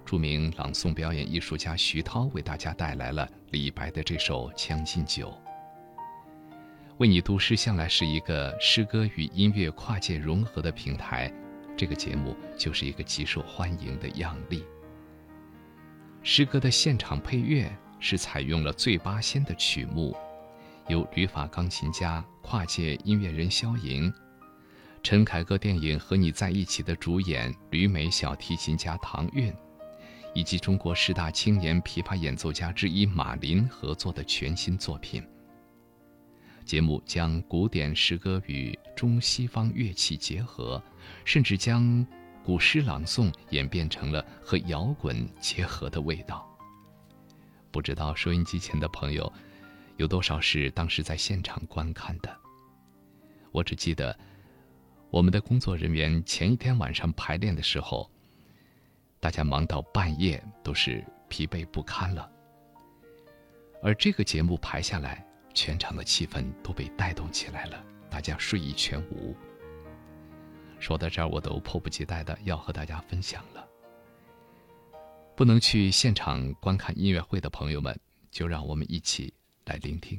[0.07, 5.29] 著名朗诵表演艺术家徐涛为大家带来了李白的这首《将进酒》。
[6.97, 11.31] 为你读诗向来是一个诗歌与音乐跨界融合的平台，
[11.77, 14.65] 这个节目就是一个极受欢迎的样例。
[16.23, 20.17] 诗歌的现场配乐是采用了醉八仙的曲目，
[20.89, 24.11] 由旅法钢琴家、跨界音乐人肖莹，
[25.03, 29.53] 陈凯歌电影《和你在一起》的主演吕美小提琴家唐韵。
[30.33, 35.21] 以及中国十大青年琵琶演奏家之一马林合作的全新作品。
[36.65, 40.81] 节目将古典诗歌与中西方乐器结合，
[41.25, 42.07] 甚至将
[42.45, 46.47] 古诗朗诵演变成了和摇滚结合的味道。
[47.73, 49.33] 不知道收音机前的朋友，
[49.97, 52.31] 有多少是当时在现场观看的？
[53.51, 54.17] 我只记得，
[55.11, 58.11] 我们的工作人员前一天晚上排练的时候。
[59.23, 62.27] 大家忙到半夜，都是疲惫不堪了。
[63.83, 69.37] 而这个节目排下来，全场的气氛都被带动起来了，大家睡意全无。
[70.79, 73.69] 说到这儿，我都迫不及待的要和大家分享了。
[75.37, 77.95] 不能去现场观看音乐会的朋友们，
[78.31, 79.35] 就让我们一起
[79.67, 80.19] 来聆听。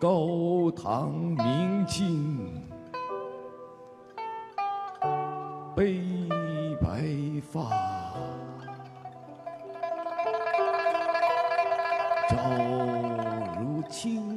[0.00, 2.64] 高堂明镜
[5.76, 6.02] 悲
[6.80, 7.04] 白
[7.42, 7.68] 发，
[12.30, 12.38] 朝
[13.60, 14.29] 如青。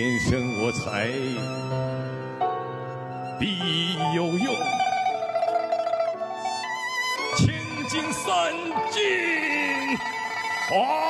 [0.00, 1.08] 天生我材
[3.36, 4.54] 必有用，
[7.36, 7.48] 千
[7.88, 8.54] 金散
[8.92, 9.98] 尽
[10.68, 11.07] 还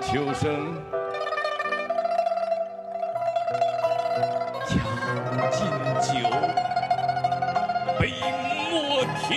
[0.00, 0.74] 秋生，
[4.66, 4.72] 将
[5.50, 5.60] 进
[6.00, 6.08] 酒，
[7.98, 8.14] 杯
[8.70, 9.30] 莫停，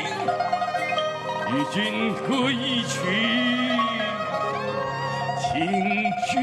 [1.50, 1.76] 与君
[2.24, 2.96] 歌一曲，
[5.42, 5.52] 请
[6.32, 6.34] 君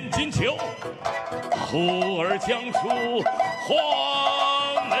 [0.00, 0.56] 千金裘，
[1.52, 3.22] 呼儿将出
[3.66, 4.96] 黄梅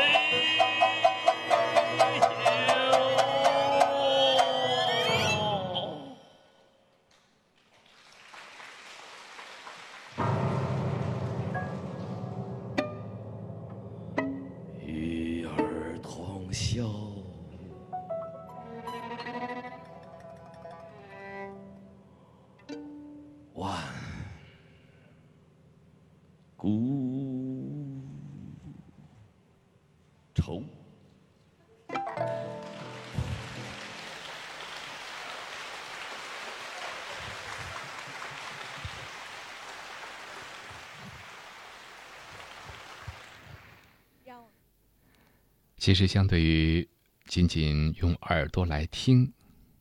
[45.80, 46.86] 其实，相对于
[47.24, 49.32] 仅仅用耳朵来听，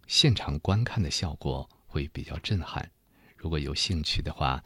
[0.07, 2.89] 现场观看的效果会比较震撼。
[3.35, 4.63] 如果有兴趣的话，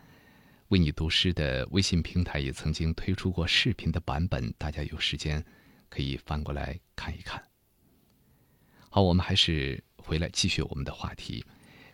[0.68, 5.44] 为你读诗的微信平台也曾经推出过视频的版本，大家有时间
[5.90, 7.44] 可以翻过来看一看。
[8.92, 11.44] 好，我们还是回来继续我们的话题。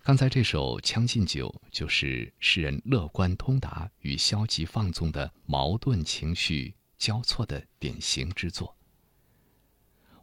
[0.04, 8.76] 刚才这首《将进酒》就是诗人乐观通达与消极放纵的矛盾情绪交错的典型之作。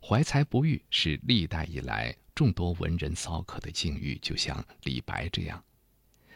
[0.08, 5.60] 怀才不遇是历代以来众多文人骚客的境遇，就像李白这样。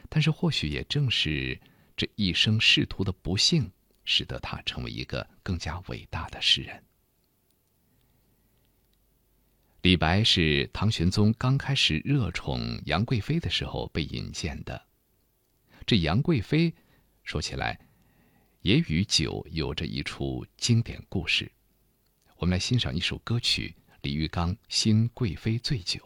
[0.08, 1.56] 但是，或许也正是
[1.96, 3.70] 这一生仕途的不幸，
[4.04, 6.82] 使得他成为一个更加伟大的诗人。
[9.82, 14.84] 李白是唐玄宗刚开始热宠杨贵妃的时候被引荐的。
[15.86, 16.74] 这杨贵妃，
[17.22, 17.78] 说起来，
[18.62, 21.52] 也与酒有着一出经典故事。
[22.40, 26.00] 我们来欣赏一首歌曲，李玉刚《新贵妃醉酒》。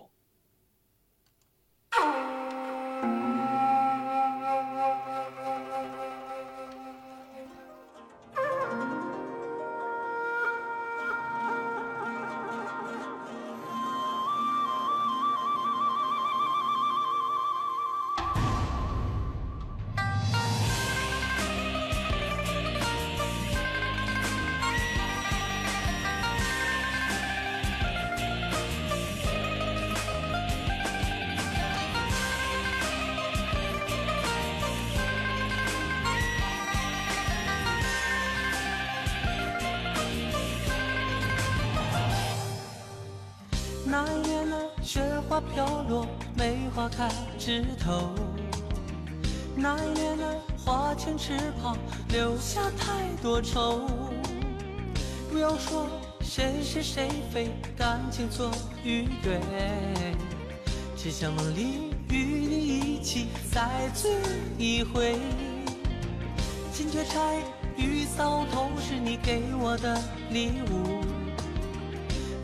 [61.25, 64.11] 只想梦里与你一起再醉
[64.59, 65.17] 一回。
[66.71, 67.41] 金雀钗
[67.79, 69.99] 玉搔头，是你给我的
[70.29, 71.01] 礼物。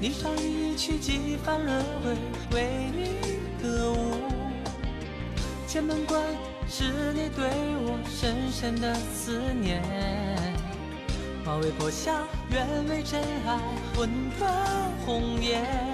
[0.01, 2.17] 霓裳羽衣曲几番轮回，
[2.57, 4.15] 为你歌舞。
[5.67, 6.23] 剑门关
[6.67, 7.51] 是你对
[7.85, 9.83] 我深深的思念。
[11.45, 13.61] 马嵬坡下，愿为真爱
[13.95, 14.09] 魂
[14.39, 14.51] 断
[15.05, 15.90] 红颜。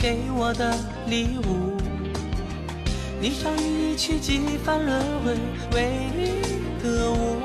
[0.00, 0.74] 给我的
[1.08, 1.76] 礼物，
[3.20, 5.36] 霓裳一曲几番轮回，
[5.74, 7.36] 为你歌舞。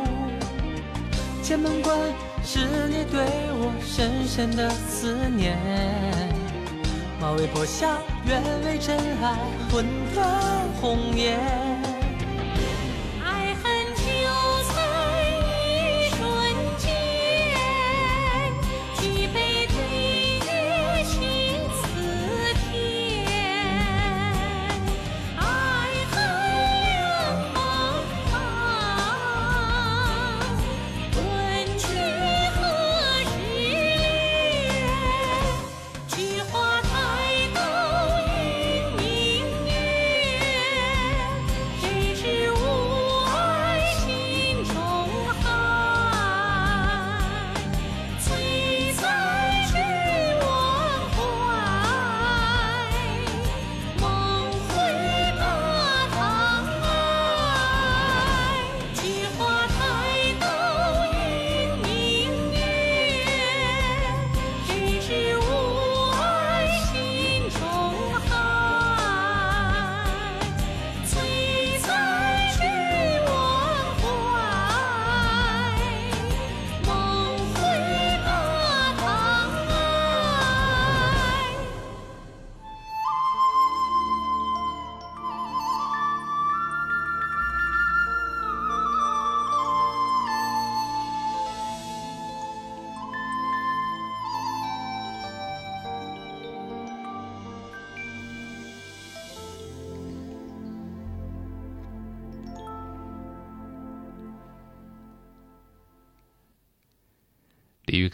[1.42, 2.00] 剑门关
[2.46, 3.26] 是你对
[3.60, 5.58] 我深深的思念。
[7.20, 9.36] 马嵬坡下，愿为真爱
[9.70, 10.26] 魂断
[10.80, 11.65] 红颜。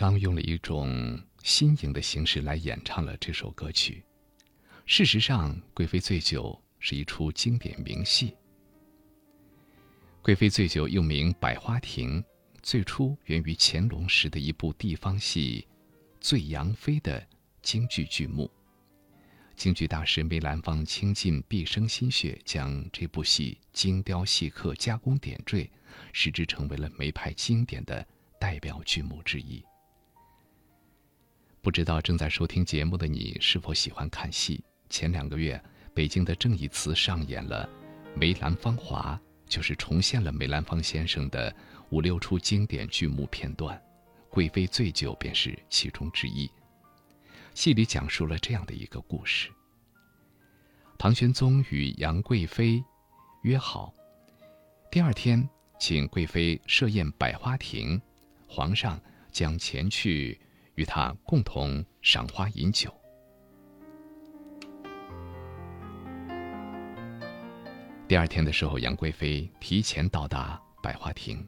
[0.01, 4.03] 刚用了一种新颖的形式来演唱了这首歌曲。
[4.87, 8.29] 事实上，《贵妃醉酒》是一出经典名戏。
[10.23, 12.19] 《贵妃醉酒》又名《百花亭》，
[12.63, 15.67] 最初源于乾隆时的一部地方戏
[16.19, 17.23] 《醉杨妃》的
[17.61, 18.49] 京剧剧目。
[19.55, 25.69] 京剧大师梅兰芳倾尽毕生心血，将这部戏精雕细刻、加工点缀，
[26.11, 28.03] 使之成为了梅派经典的
[28.39, 29.63] 代表剧目之一。
[31.61, 34.63] 不知道正在收听节目的你是否喜欢看戏？
[34.89, 37.69] 前两个月，北京的正义祠上演了
[38.19, 41.55] 《梅兰芳华》，就是重现了梅兰芳先生的
[41.91, 43.77] 五六出经典剧目片段，
[44.27, 46.49] 《贵妃醉酒》便是其中之一。
[47.53, 49.51] 戏里讲述了这样的一个故事：
[50.97, 52.83] 唐玄宗与杨贵妃
[53.43, 53.93] 约好，
[54.89, 55.47] 第二天
[55.79, 58.01] 请贵妃设宴百花亭，
[58.47, 58.99] 皇上
[59.31, 60.39] 将前去。
[60.81, 62.91] 与他共同赏花饮酒。
[68.07, 71.47] 第二天的时候，杨贵妃提前到达百花亭，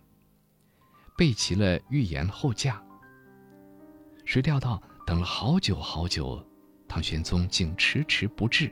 [1.18, 2.80] 备齐了御颜后驾。
[4.24, 6.40] 谁料到等了好久好久，
[6.88, 8.72] 唐玄宗竟迟迟不至。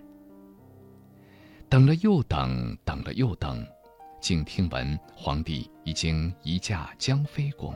[1.70, 3.66] 等了又等，等了又等，
[4.22, 7.76] 竟听闻皇帝已经移驾江妃宫。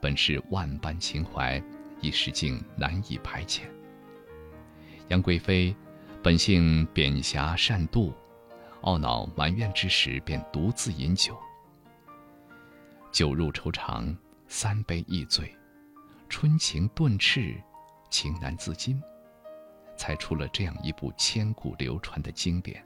[0.00, 1.62] 本是万般情怀，
[2.00, 3.62] 一时竟难以排遣。
[5.08, 5.74] 杨贵妃
[6.22, 8.12] 本性扁狭善妒。
[8.82, 11.38] 懊恼埋怨之时，便独自饮酒。
[13.12, 14.16] 酒入愁肠，
[14.48, 15.54] 三杯一醉，
[16.30, 17.62] 春情顿炽，
[18.08, 18.98] 情难自禁，
[19.98, 22.82] 才出了这样一部千古流传的经典。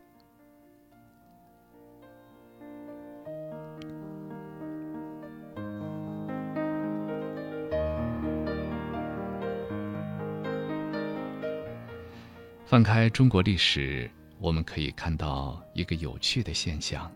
[12.75, 14.11] 翻开中国历史。
[14.41, 17.09] 我们可以看到一个有趣的现象：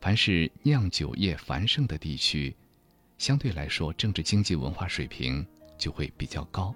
[0.00, 2.56] 凡是酿酒业繁盛的地区，
[3.18, 5.44] 相对来说政治经济文化水平
[5.76, 6.72] 就会比较高。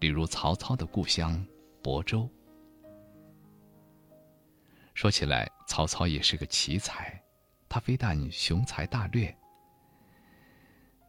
[0.00, 1.42] 例如曹操的故乡
[1.82, 2.28] 亳州。
[4.92, 7.18] 说起来，曹操也是个奇才，
[7.66, 9.34] 他非但雄才大略，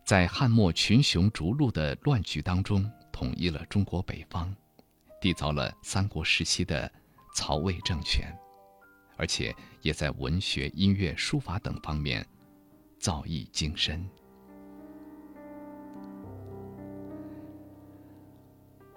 [0.05, 4.55] 在汉末群雄逐鹿的乱局当中，统一了中国北方，
[5.21, 6.91] 缔造了三国时期的。
[7.31, 8.35] 曹魏政权，
[9.15, 12.25] 而且也在文学、音乐、书法等方面
[12.97, 14.03] 造诣精深。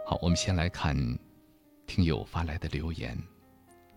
[0.05, 0.97] 好，我们先来看
[1.87, 3.17] 听友发来的留言。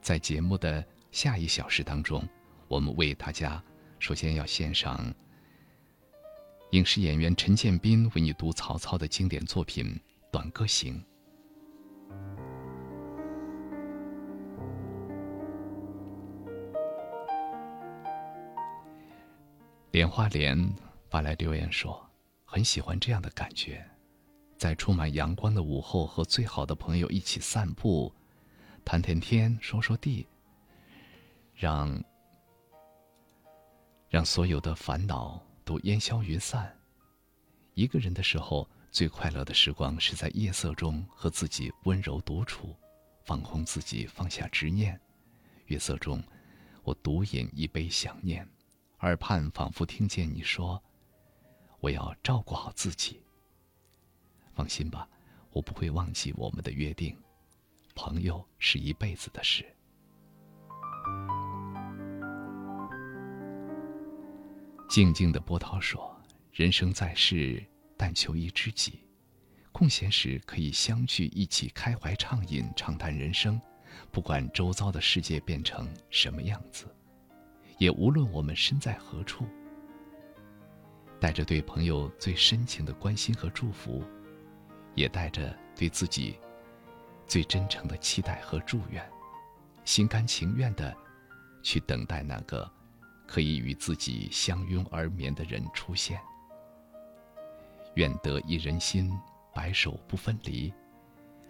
[0.01, 2.21] 在节目的下一小时当中，
[2.67, 3.63] 我们为大家
[3.99, 5.11] 首先要献上
[6.71, 9.85] 影视演员陈建斌为你读曹操的经典作品
[10.29, 10.93] 《短歌行》。
[19.95, 20.59] 莲花莲
[21.09, 22.05] 发来留言说
[22.43, 23.81] ：“很喜欢这样的感觉，
[24.57, 28.13] 在充满阳光的午后，和最好的朋友一起散步，
[28.83, 30.27] 谈谈天，说说地，
[31.53, 32.03] 让
[34.09, 36.77] 让所有的烦恼都烟消云散。
[37.73, 42.75] 一个人的时候，最快乐的时光是在夜色中和自己温柔独处，
[43.23, 44.99] 放空自己，放下执念。
[45.67, 46.21] 月色中，
[46.83, 48.45] 我独饮一杯想念。”
[49.05, 50.81] 耳畔仿佛听见你说
[51.79, 53.21] ：“我要照顾好自己。”
[54.51, 55.07] 放心吧，
[55.51, 57.15] 我不会忘记我们的约定。
[57.93, 59.63] 朋友是一辈子的事。
[64.89, 66.19] 静静的波涛说
[66.51, 67.63] ：“人生在世，
[67.95, 69.01] 但求一知己。
[69.71, 73.61] 空闲时可以相聚，一起开怀畅饮，畅谈人生。
[74.11, 76.87] 不管周遭的世界变成什么样子。”
[77.77, 79.45] 也无论我们身在何处，
[81.19, 84.03] 带着对朋友最深情的关心和祝福，
[84.93, 86.37] 也带着对自己
[87.27, 89.03] 最真诚的期待和祝愿，
[89.83, 90.95] 心甘情愿的
[91.61, 92.69] 去等待那个
[93.27, 96.19] 可以与自己相拥而眠的人出现。
[97.95, 99.11] 愿得一人心，
[99.53, 100.73] 白首不分离。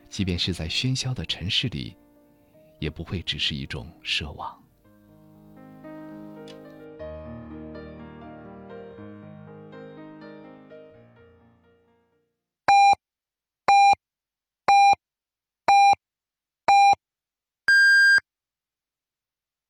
[0.09, 1.97] 即便是在喧嚣的尘世里，
[2.79, 4.64] 也不会只是一种奢望。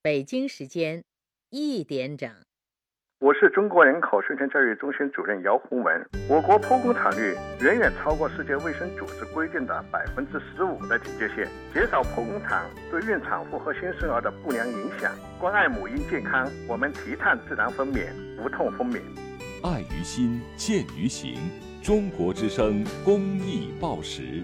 [0.06, 1.04] 北京时间
[1.50, 2.30] 一点整，
[3.18, 6.08] 我是中国人口宣传教育中心主任姚洪文。
[6.30, 16.48] 我国剖宫产率远远超过世界卫生组织规定的百分之十五的警戒线，减少剖宫产对孕产妇和新生儿的不良影响，关爱母婴健康。
[16.68, 18.06] 我们提倡自然分娩，
[18.38, 19.02] 无痛分娩。
[19.64, 21.34] 爱于心，见于行。
[21.82, 24.44] 中国之声公益报时。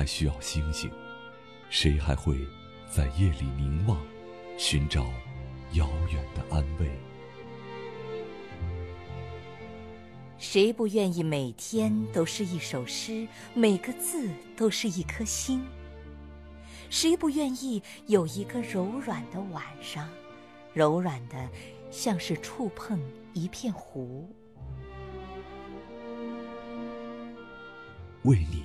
[0.00, 0.90] 还需要星星？
[1.68, 2.38] 谁还会
[2.90, 4.00] 在夜里凝望，
[4.56, 5.04] 寻找
[5.74, 6.90] 遥远的安慰？
[10.38, 15.62] 谁不愿意每天都是一首诗，每个字都是一颗心？
[16.88, 20.08] 谁不愿意有一个柔软的晚上，
[20.72, 21.46] 柔软的
[21.90, 22.98] 像是触碰
[23.34, 24.26] 一片湖？
[28.22, 28.64] 为你，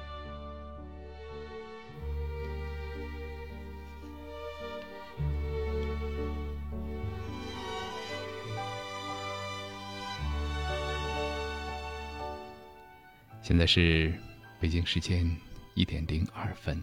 [13.51, 14.17] 现在是
[14.61, 15.29] 北京时间
[15.73, 16.81] 一点零二分。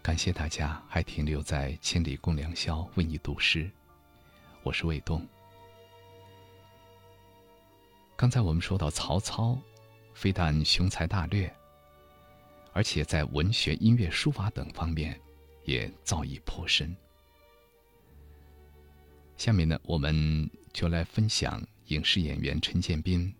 [0.00, 3.68] 感谢大家还停留在“千里共良宵”为你读诗，
[4.62, 5.26] 我是卫东。
[8.14, 9.58] 刚才我们说到曹操，
[10.14, 11.52] 非但雄才大略，
[12.72, 15.20] 而且在文学、音乐、书法等方面
[15.64, 16.96] 也造诣颇深。
[19.36, 23.34] 下面呢，我们就来分享影视演员陈建斌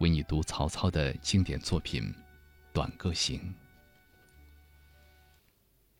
[0.00, 2.02] 为你读曹操的经典作品
[2.72, 3.38] 《短歌行》。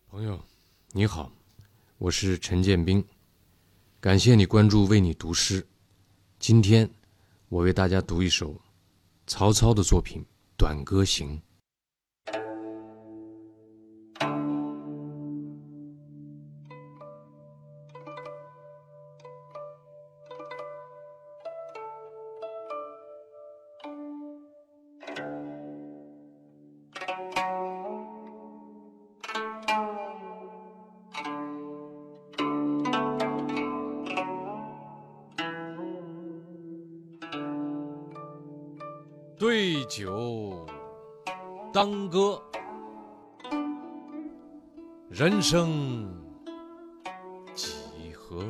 [0.09, 0.43] 朋友，
[0.89, 1.31] 你好，
[1.99, 3.05] 我是陈建斌，
[3.99, 5.63] 感谢你关注“为你读诗”。
[6.39, 6.89] 今天，
[7.47, 8.59] 我为大家读一首
[9.27, 10.19] 曹操的作品
[10.57, 11.37] 《短歌行》。
[45.51, 46.07] 生
[47.53, 48.47] 几何？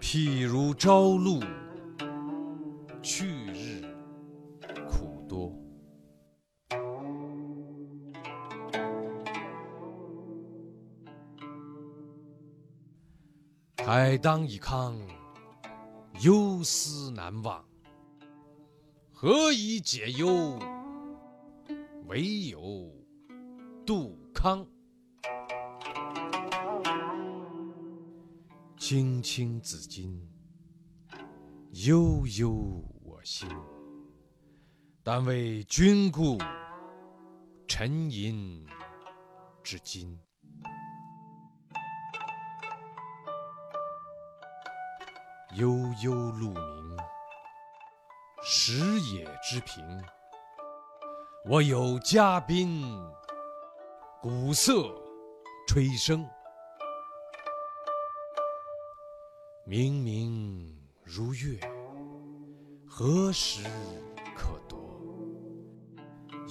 [0.00, 1.38] 譬如朝露，
[3.00, 3.84] 去日
[4.88, 5.56] 苦多。
[13.84, 14.96] 海当以慷，
[16.24, 17.64] 忧思难忘。
[19.12, 20.58] 何以解忧？
[22.08, 22.90] 唯有
[23.86, 24.66] 杜康。
[28.76, 30.20] 青青子衿，
[31.86, 32.50] 悠悠
[33.04, 33.48] 我心。
[35.04, 36.38] 但为君故，
[37.68, 38.66] 沉吟
[39.62, 40.18] 至今。
[45.54, 45.68] 悠
[46.02, 46.96] 悠鹿鸣。
[48.42, 50.04] 食野之苹，
[51.48, 52.92] 我有嘉宾，
[54.22, 54.94] 鼓瑟
[55.66, 56.24] 吹笙，
[59.66, 61.58] 明明如月，
[62.86, 63.64] 何时
[64.36, 64.76] 可掇？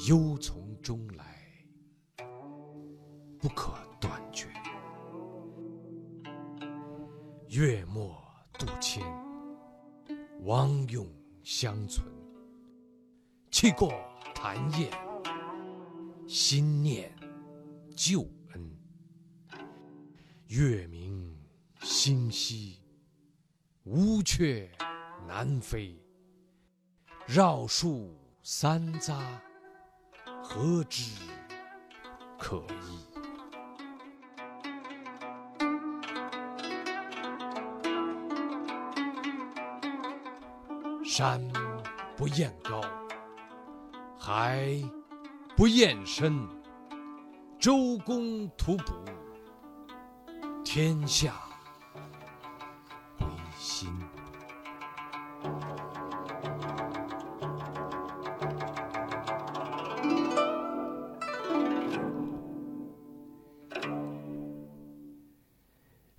[0.09, 1.24] 忧从中来，
[3.39, 4.49] 不可断绝。
[7.47, 8.22] 月末
[8.59, 9.01] 渡迁，
[10.41, 11.07] 王永。
[11.43, 12.05] 相存，
[13.49, 13.91] 气过
[14.36, 14.91] 谈宴，
[16.28, 17.11] 心念
[17.95, 18.71] 旧恩。
[20.47, 21.35] 月明
[21.81, 22.79] 星稀，
[23.83, 24.69] 乌鹊
[25.27, 25.97] 南飞。
[27.27, 29.15] 绕树三匝，
[30.43, 31.11] 何枝
[32.37, 33.07] 可依？
[41.05, 41.41] 山
[42.17, 42.81] 不厌高，
[44.17, 44.81] 海
[45.55, 46.61] 不厌深。
[47.62, 49.05] 周公吐哺，
[50.66, 51.39] 天下
[53.20, 53.88] 归心。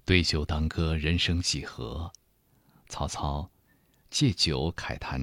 [0.05, 2.13] 对酒当歌，人生几何？
[2.89, 3.51] 曹操。
[4.11, 5.21] 借酒慨叹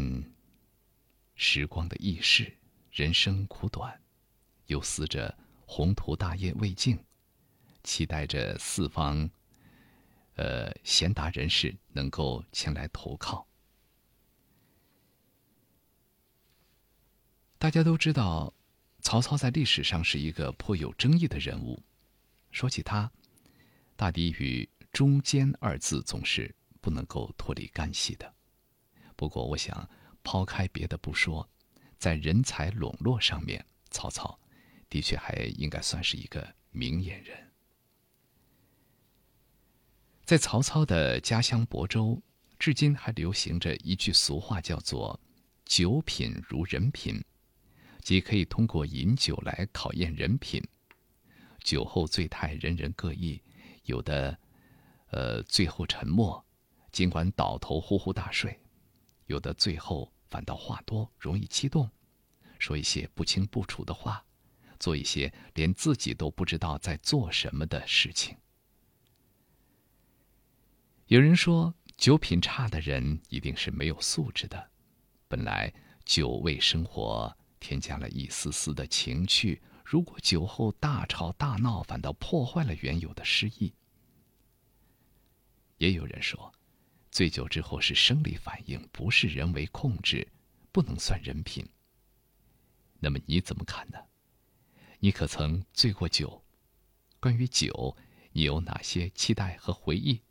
[1.36, 2.52] 时光的易逝，
[2.92, 4.02] 人生苦短，
[4.66, 5.38] 又思着
[5.72, 6.98] 宏图大业未尽，
[7.84, 9.30] 期待着四方，
[10.34, 13.48] 呃，贤达人士能够前来投靠。
[17.60, 18.52] 大家都知道，
[19.02, 21.80] 曹操在历史上是一个颇有争议的人物。
[22.50, 23.12] 说起他，
[23.96, 28.34] 大抵与“忠奸”二字总是不能够脱离干系的。
[29.16, 29.88] 不过，我想
[30.24, 31.48] 抛开别的不说，
[32.00, 34.40] 在人才笼络上面，曹操
[34.90, 37.52] 的确还应该算是一个明眼人。
[40.26, 42.22] 在曹操的家乡亳州，
[42.58, 45.20] 至今还流行着一句俗话，叫做
[45.66, 47.24] “酒品如人品”。
[48.02, 50.64] 即可以通过饮酒来考验人品。
[51.64, 53.42] 酒后醉态，人人各异，
[53.84, 54.40] 有的，
[55.12, 56.44] 呃，醉后沉默，
[56.92, 58.52] 尽管倒头呼呼大睡；
[59.26, 61.90] 有的醉后反倒话多，容易激动，
[62.58, 64.26] 说一些不清不楚的话，
[64.80, 68.38] 做一些连自己都不知道在做什么的事情。
[71.08, 74.70] 有人说，酒品差的人一定是没有素质的。
[75.28, 75.74] 本来
[76.06, 77.36] 酒为生活。
[77.62, 83.74] 添加了一丝丝的情趣，如果酒后大吵大闹，反倒破坏了原有的诗意。
[85.78, 86.54] 也有人说，
[87.12, 90.26] 醉酒之后是生理反应，不是人为控制，
[90.72, 91.68] 不能算人品。
[92.98, 93.98] 那么你怎么看呢？
[95.00, 96.44] 你可曾醉过酒？
[97.20, 97.98] 关于酒，
[98.32, 100.22] 你有哪些期待和回忆？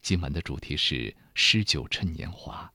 [0.00, 2.72] 今晚的主题是“诗酒趁年华”，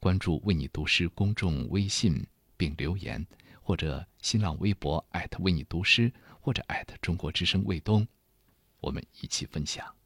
[0.00, 2.26] 关注“为你读诗”公众微信。
[2.58, 3.24] 并留言，
[3.62, 5.06] 或者新浪微博
[5.38, 6.60] 为你读诗，或者
[7.00, 8.04] 中国之声卫东，
[8.80, 9.97] 我们一起分享。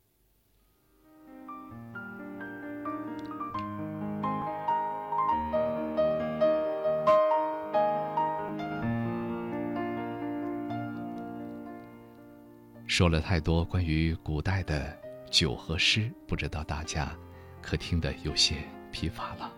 [13.03, 14.97] 说了太多关于古代的
[15.29, 17.13] 酒和诗，不知道大家
[17.61, 18.55] 可听得有些
[18.93, 19.53] 疲乏了。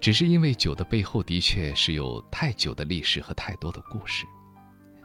[0.00, 4.24] 只是因为酒的背后的确是有太久的历史和太多的故事，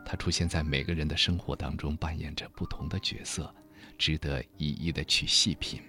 [0.06, 3.54] 它出现在每个人的生活当中，扮演着不同的角色，
[3.98, 5.82] 值得一一的去细品。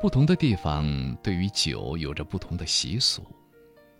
[0.00, 3.26] 不同的地方对于酒有着不同的习俗，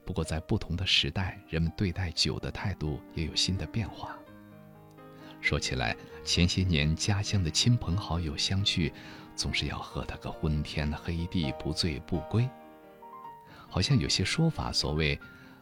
[0.05, 4.17] 不过在不同的时代，人们对待酒的态度也有新的变化。
[5.41, 8.93] 说起来，前些年家乡的亲朋好友相聚。
[9.37, 12.49] 总是要喝得个昏天黑地，不醉不归。
[13.69, 15.19] 好像有些说法，所谓，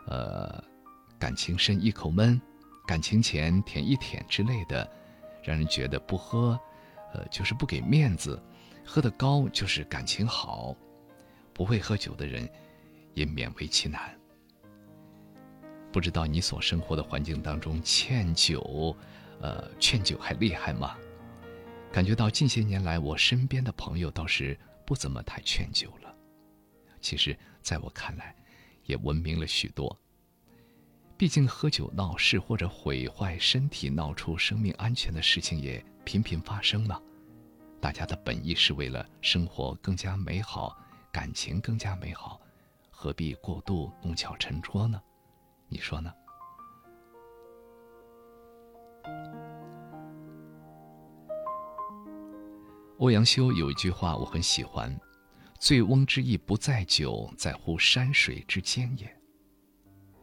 [0.07, 0.63] 呃，
[1.19, 2.39] 感情深一口闷，
[2.87, 4.87] 感情浅舔一舔之类的，
[5.43, 6.61] 让人觉得不喝，
[7.15, 8.39] 呃，就是不给面子；
[8.85, 10.77] 喝得高就是感情好。
[11.55, 12.47] 不会喝酒的人，
[13.15, 14.15] 也勉为其难。
[15.93, 18.97] 不知道你所生活的环境当中，劝酒，
[19.41, 20.97] 呃，劝酒还厉害吗？
[21.93, 26.15] 感觉到近些年来，我身边的朋友倒是不怎么太劝酒了。
[27.03, 28.35] 其实，在我看来，
[28.87, 29.95] 也文明了许多。
[31.19, 36.99] 毕竟，喝酒闹事或者毁坏身体、闹出生命安全的事情也频频发生嘛。
[37.81, 40.75] 大家的本意是为了生活更加美好，
[41.13, 42.41] 感情更加美好，
[42.91, 45.01] 何必过度弄巧成拙呢？
[45.73, 46.13] 你说呢？
[52.99, 54.95] 欧阳修有一句话我很喜欢
[55.59, 59.11] ：“醉翁之意不在酒，在乎山水之间也。”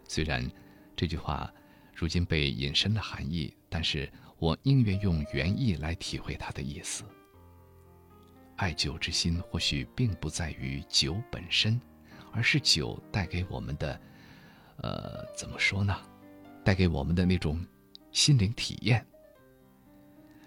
[0.08, 0.48] 虽然
[0.96, 1.52] 这句话
[1.96, 4.08] 如今被引申了含义，但是
[4.38, 7.04] 我宁愿用原意来体会它的意思。
[8.56, 11.82] 爱酒之心或许并不在于酒本身，
[12.32, 14.00] 而是酒带给我们的，
[14.82, 15.96] 呃，怎么说呢？
[16.64, 17.60] 带给我们的那种
[18.12, 19.06] 心灵体验。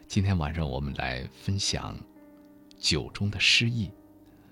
[0.07, 1.97] 今天晚上我们来分享。
[2.79, 3.93] 酒中的诗意，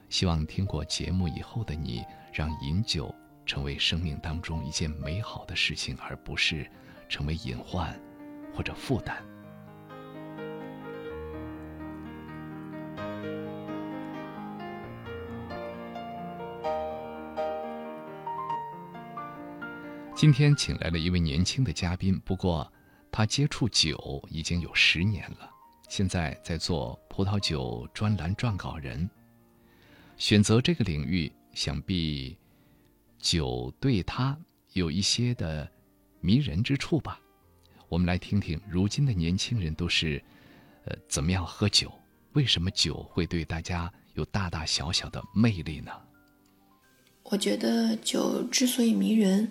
[0.08, 3.12] 希望听过节目以后的你，让饮酒
[3.44, 6.64] 成为生命当中一件美好的事情，而不是
[7.08, 7.92] 成为隐患
[8.54, 9.20] 或者负担。
[20.20, 22.70] 今天请来了一位年轻的嘉宾，不过
[23.10, 25.50] 他接触酒已经有十年了。
[25.88, 29.08] 现在在做葡萄酒专栏撰稿人。
[30.18, 32.36] 选择这个领域，想必
[33.18, 34.38] 酒对他
[34.74, 35.66] 有一些的
[36.20, 37.18] 迷人之处吧。
[37.88, 40.22] 我们来听听，如今的年轻人都是
[40.84, 41.90] 呃怎么样喝酒？
[42.34, 45.90] 为什么酒会对大家有大大小小的魅力呢？
[47.22, 49.50] 我觉得酒之所以迷人，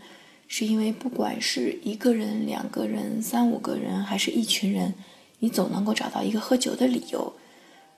[0.52, 4.96] 是因为不管是一个人、两个人、三五个人，还是一群人，
[5.38, 7.32] 你总能够找到一个喝酒的理由，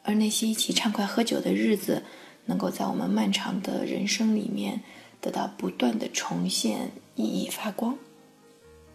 [0.03, 2.03] 而那些一起畅快喝酒的日子，
[2.45, 4.81] 能够在我们漫长的人生里面
[5.21, 7.97] 得到不断的重现，熠熠发光。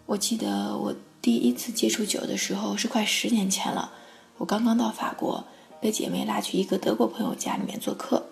[0.05, 3.91] 我记得我第一次接触酒的时候是快十年前了，
[4.37, 5.43] 我刚刚到法国，
[5.81, 8.23] 被姐妹拉去一个德国朋友家里面做客。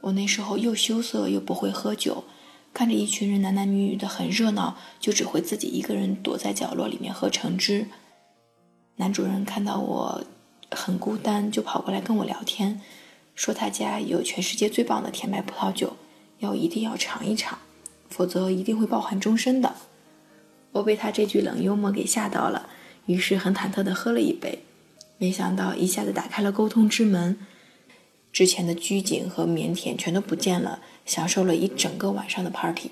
[0.00, 2.24] 我那时候又羞涩又不会喝酒，
[2.76, 7.86] 看着一群人男男女女的很热闹，就只会自己一个人躲在角落里面喝橙汁。
[8.96, 10.22] 男主人看到我
[10.70, 12.82] 很孤单，就跑过来跟我聊天，
[13.34, 15.96] 说他家有全世界最棒的甜麦葡萄酒，
[16.40, 17.58] 要一定要尝一尝，
[18.10, 19.74] 否则一定会抱憾终身的。
[20.72, 22.68] 我被他这句冷幽默给吓到了，
[23.06, 24.58] 于是很忐忑的喝了一杯，
[25.16, 27.38] 没想到一下子打开了沟通之门。
[28.36, 32.90] 之前的拘谨和腼腆全都不见了，享受了一整个晚上的 party。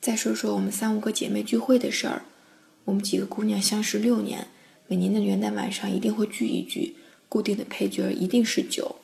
[0.00, 2.22] 再说说我们三五个姐妹聚会的事儿，
[2.84, 4.46] 我们几个姑娘相识六年，
[4.86, 6.94] 每年的元旦晚上一定会聚一聚，
[7.28, 8.94] 固定的配角一定是酒。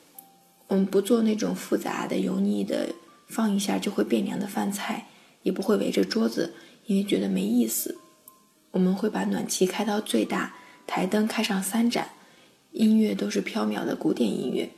[0.69, 2.91] 我们不做那种复杂的、油腻的、
[3.27, 5.09] 放一下就会变凉的饭菜，
[5.43, 6.55] 也不会围着桌子，
[6.87, 7.99] 因为觉得没意思。
[8.71, 10.55] 我们会把暖气开到最大，
[10.87, 12.09] 台灯开上三盏。
[12.75, 14.69] 音乐都是飘渺的古典音乐，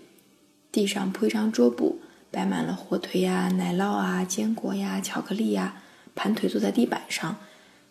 [0.70, 1.98] 地上铺一张桌布，
[2.30, 5.82] 摆满了火腿呀、奶酪啊、坚果呀、巧克力呀，
[6.14, 7.38] 盘腿坐在地板上，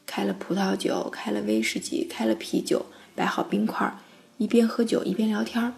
[0.06, 3.98] 开了葡萄酒，开了威士忌，开了啤酒，摆好冰块，
[4.38, 5.73] 一边喝酒一边聊天，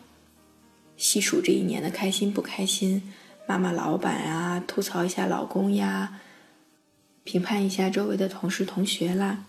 [0.98, 3.14] 细数这一年的开心不开心，
[3.48, 6.20] 骂骂老板啊，吐槽一下老公呀，
[7.24, 9.46] 评判一下周围的同事同学啦。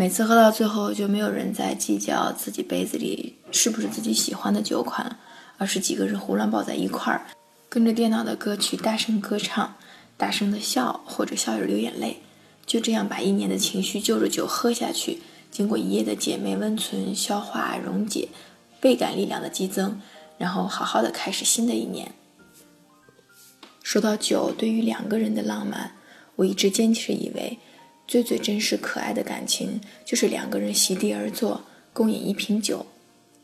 [0.00, 5.18] 每次喝到最后，就没有人再计较自己杯子里是不是自己喜欢的酒款，
[5.58, 7.26] 而是几个人胡乱抱在一块儿，
[7.68, 9.76] 跟着电脑的歌曲大声歌唱，
[10.16, 12.16] 大声的笑或者笑着流眼泪，
[12.64, 15.20] 就这样把一年的情绪就着酒喝下去。
[15.50, 18.30] 经过一夜的姐妹温存、消化、溶解，
[18.80, 20.00] 倍感力量的激增，
[20.38, 22.10] 然后好好的开始新的一年。
[23.82, 25.92] 说到酒对于两个人的浪漫，
[26.36, 27.58] 我一直坚持以为。
[28.10, 32.84] 最最真实可爱的感情，就是两个人席地而坐，共饮一瓶酒，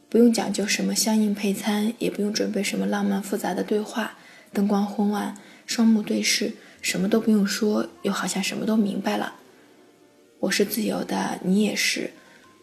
[0.08, 4.18] 不用讲究什么相应配餐，也不用准备什么浪漫复杂的对话，
[4.52, 6.52] 灯光昏暗，双目对视，
[6.82, 9.36] 什么都不用说，又好像什么都明白了。
[10.40, 12.10] 我是自由的，你也是。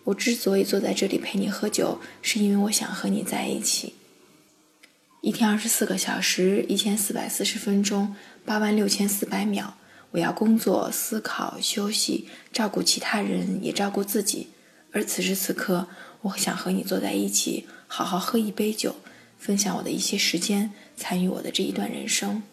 [0.04, 3.94] 我之所以坐在这里陪你喝酒，是因为我想和你在一起。
[5.22, 8.14] 一天二十四个小时，一千四百四十分钟，
[8.44, 9.78] 八万六千四百秒。
[10.14, 14.48] 我要工作、思考、休息，照顾其他人，也照顾自己。
[14.91, 15.88] 而此时此刻，
[16.22, 18.95] 我想和你坐在一起，好好喝一杯酒，
[19.40, 22.44] 分享我的一些时间，参与我的这一段人生。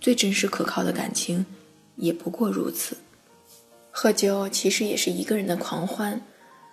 [0.00, 1.44] 最真实可靠的感情，
[1.96, 2.96] 也不过如此。
[3.90, 6.18] 喝酒其实也是一个人的狂欢。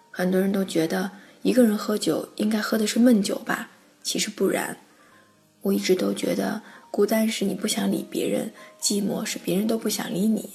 [0.10, 1.12] 很多人都觉得
[1.42, 3.70] 一个人喝酒应该喝的是闷酒吧，
[4.04, 4.78] 其实不然。
[5.64, 6.62] 我一直都觉得。
[6.90, 8.52] 孤单是你不想理别人，
[8.82, 10.50] 寂寞是别人都不想理你。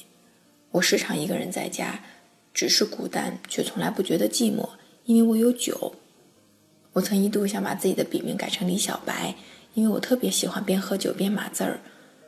[0.70, 2.00] 我时常一个人在家，
[2.54, 4.68] 只是孤单，却从来不觉得寂寞，
[5.04, 5.94] 因为我有酒。
[6.92, 9.34] 我曾一度想把自己的笔名改成李小白，
[9.74, 11.80] 因为我特别喜欢边喝酒边码字儿。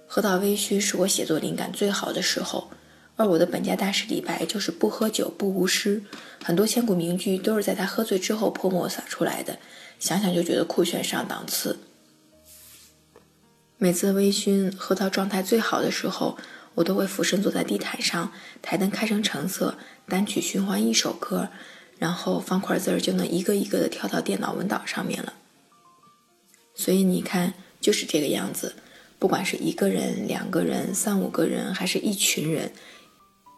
[0.07, 2.69] 喝到微醺是我写作灵感最好的时候，
[3.17, 6.03] 而我的本家大师李白就是不喝酒不无诗，
[6.43, 9.59] 很多千古名句都是在他喝醉之后泼墨洒出来的，
[9.99, 11.79] 想想就觉得酷炫上档次。
[13.85, 16.39] 每次微醺喝到状态最好的时候，
[16.75, 18.33] 我都会俯身坐在地毯上，
[18.63, 19.77] 台灯开成橙色，
[20.09, 21.51] 单曲循环一首歌，
[21.99, 25.35] 然后方块字儿就能一个一个的跳到电脑文档上面了。
[26.75, 28.75] 所以你看，就是这个样子，
[29.19, 32.73] 不管是一个人、两个人、三五个人，还是一群人，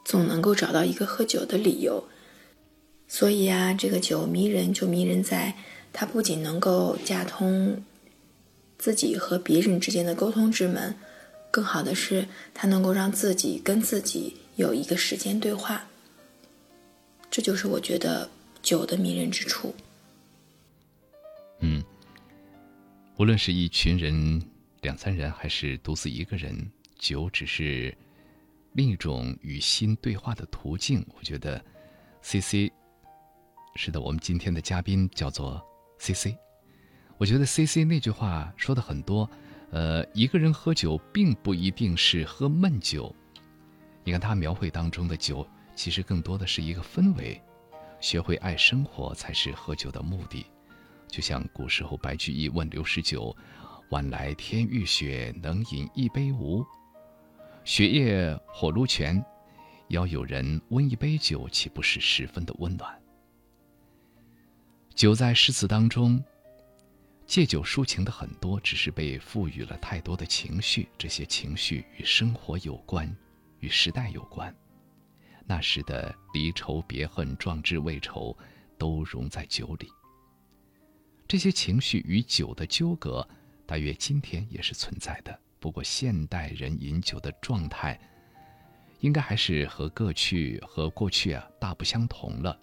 [0.05, 2.03] 总能够找到一个喝酒的理由。
[3.07, 5.55] 所以啊，这个酒迷人就迷人在，
[5.93, 7.81] 它不仅能够架通。
[8.79, 10.95] 自己和别人之间的沟通之门，
[11.51, 15.87] 更好的是，它能够让自己跟自己有一个时间对话。
[17.31, 18.29] 这就是我觉得
[18.63, 19.75] 酒的迷人之处。
[21.61, 21.83] 嗯，
[23.19, 24.43] 无论是一群人、
[24.83, 27.97] 两三人，还是独自一个人，酒只是
[28.73, 31.05] 另一种与心对话的途径。
[31.19, 31.63] 我觉得
[32.23, 32.73] ，C C，
[33.75, 35.63] 是的，我们今天的嘉宾叫做
[35.99, 36.37] C C。
[37.19, 39.29] 我觉得 C C 那句话说的很多，
[39.71, 43.15] 呃，一个人喝酒并不一定是喝闷酒。
[44.05, 47.41] 你看他描绘当中的酒，其实更多的是一个氛围。
[47.99, 50.45] 学会爱生活才是喝酒的目的。
[51.09, 53.35] 就像古时候白居易问刘十九
[53.91, 56.65] ：“晚来天欲雪，能饮一杯无？”
[57.65, 59.25] 雪夜火炉前，
[59.89, 62.95] 要有人温一杯酒，岂不是十分的温暖？
[64.95, 66.23] 酒在诗词当中，
[67.27, 70.89] 借酒抒情的很多，只是被赋予了太多的情绪。
[70.97, 73.15] 这些情绪与生活有关，
[73.59, 74.55] 与时代有关。
[75.45, 78.37] 那时的离愁别恨、壮志未酬，
[78.79, 79.89] 都融在酒里。
[81.27, 83.29] 这些情绪与酒的纠葛，
[83.67, 85.37] 大约今天也是存在的。
[85.59, 87.99] 不过，现代人饮酒的状态，
[89.01, 92.57] 应该还是和过去和过去啊大不相同了。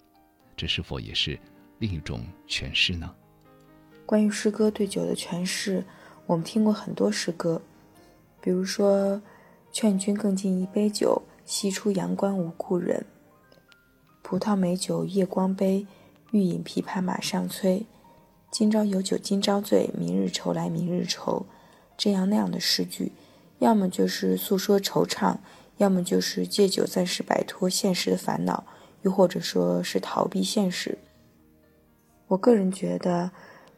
[0.56, 1.38] 这是否也是
[1.80, 3.14] 另一种诠释呢？
[4.06, 5.84] 关于诗歌对酒的诠释，
[6.26, 7.62] 我们听过很多诗歌，
[8.40, 9.22] 比如说
[9.72, 13.06] “劝君更尽一杯酒，西出阳关无故人。
[14.22, 15.86] 葡萄美酒夜光杯，
[16.32, 17.86] 欲饮琵琶马上催。
[18.50, 21.46] 今朝有酒今朝醉，明日愁来明日愁。”
[21.96, 23.12] 这样那样的诗句，
[23.60, 25.38] 要么就是诉说惆怅，
[25.76, 28.64] 要么就是借酒暂时摆脱现实的烦恼，
[29.02, 30.98] 又或者说是逃避现实。
[32.26, 33.30] 我个人觉得，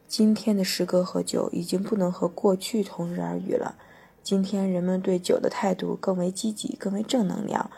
[0.09, 3.77] 今天的诗歌和酒已经不能和过去同日而语了。
[4.23, 7.71] 今天人们对酒的态度更为积极，更为正能量。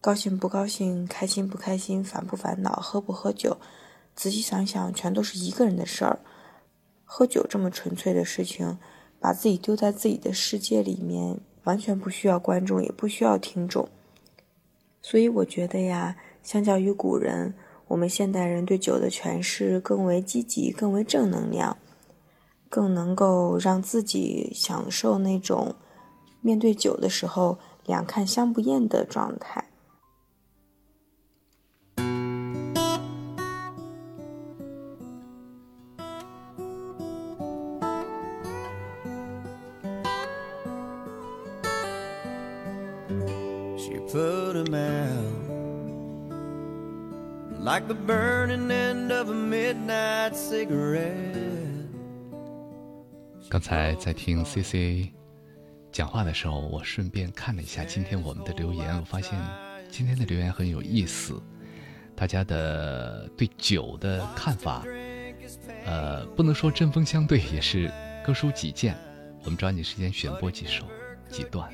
[0.00, 3.56] 高兴不高兴，开心不开心，烦不烦恼，喝不喝酒，
[4.14, 6.18] 仔细想想，全都是一个人的事儿。
[7.04, 8.78] 喝酒这么纯粹的事情。
[9.22, 13.86] 把自己丢在自己的世界里面，完全不需要观众，也不需要听众。
[15.02, 17.52] 所以我觉得呀，相较于古人，
[17.90, 21.76] 我们现代人对酒的诠释更为积极，更为正能量，
[22.68, 25.74] 更能够让自己享受那种
[26.40, 29.69] 面对酒的时候两看相不厌的状态。
[47.70, 51.38] Like the burning end of a midnight cigarette。
[53.48, 55.12] 刚才在听 C C
[55.92, 59.38] 讲话的时候，我顺便看了一下今天我们的留言，我发现
[59.88, 61.40] 今天的留言很有意思，
[62.16, 64.84] 大家的对酒的看法，
[65.84, 67.88] 呃，不能说针锋相对，也是
[68.26, 68.96] 各抒己见。
[69.44, 70.84] 我们抓紧时间选播几首
[71.28, 71.72] 几段，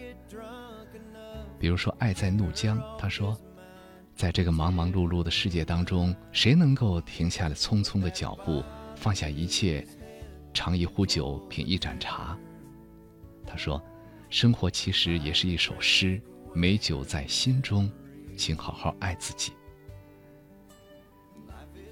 [1.58, 3.34] 比如说《爱在怒江》，他说。
[4.16, 8.64] 在这个忙忙碌碌的世界当中，谁能够停下了匆匆的脚步，
[8.96, 9.86] 放下一切，
[10.54, 12.34] 尝一壶酒，品一盏茶？
[13.46, 13.80] 他说
[14.30, 16.18] ：“生活其实也是一首诗，
[16.54, 17.92] 美酒在心中，
[18.38, 19.52] 请好好爱自己。”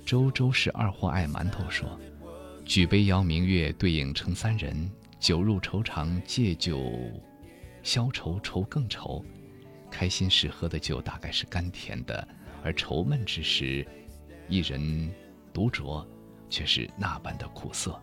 [0.07, 1.87] 周周是二货爱馒头说
[2.65, 4.91] ：“举杯邀明月，对影成三人。
[5.21, 6.91] 酒入愁肠，借酒
[7.83, 9.23] 消愁，愁更愁。”
[9.95, 12.27] 开心时喝的酒大概是甘甜的，
[12.65, 13.87] 而愁闷之时，
[14.49, 15.09] 一人
[15.53, 16.05] 独酌，
[16.51, 17.97] 却是那般的苦涩。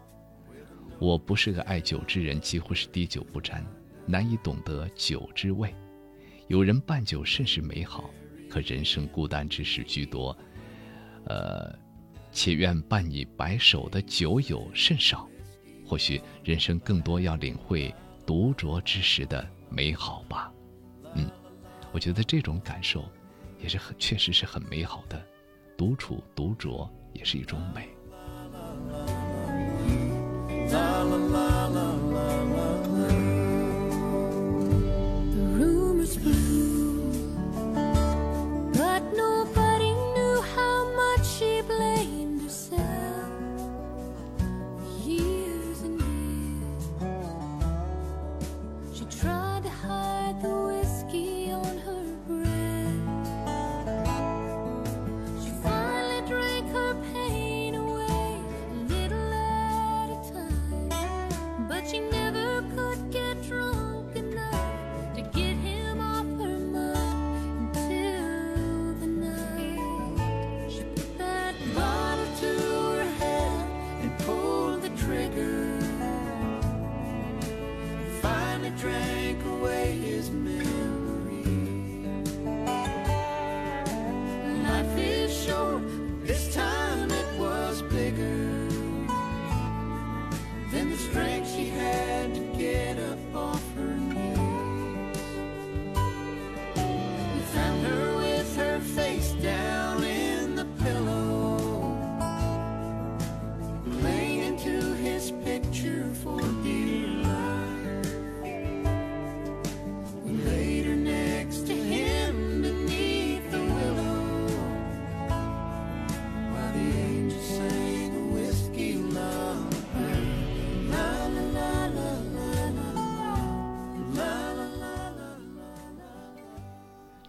[1.00, 3.62] 我不是个爱酒之人，几乎是滴酒不沾，
[4.06, 5.76] 难以懂得酒之味。
[6.48, 8.10] 有人伴酒甚是美好，
[8.50, 10.36] 可人生孤单之时居多，
[11.26, 11.78] 呃，
[12.32, 15.28] 且愿伴你白首的酒友甚少。
[15.86, 17.94] 或许人生更多要领会
[18.26, 20.50] 独酌之时的美好吧。
[21.92, 23.04] 我觉得这种感受，
[23.60, 25.22] 也是很确实是很美好的，
[25.78, 27.90] 独处独酌也是一种美。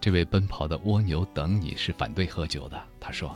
[0.03, 2.77] 这位奔跑的蜗牛等你是反对喝酒的。
[2.99, 3.33] 他说：“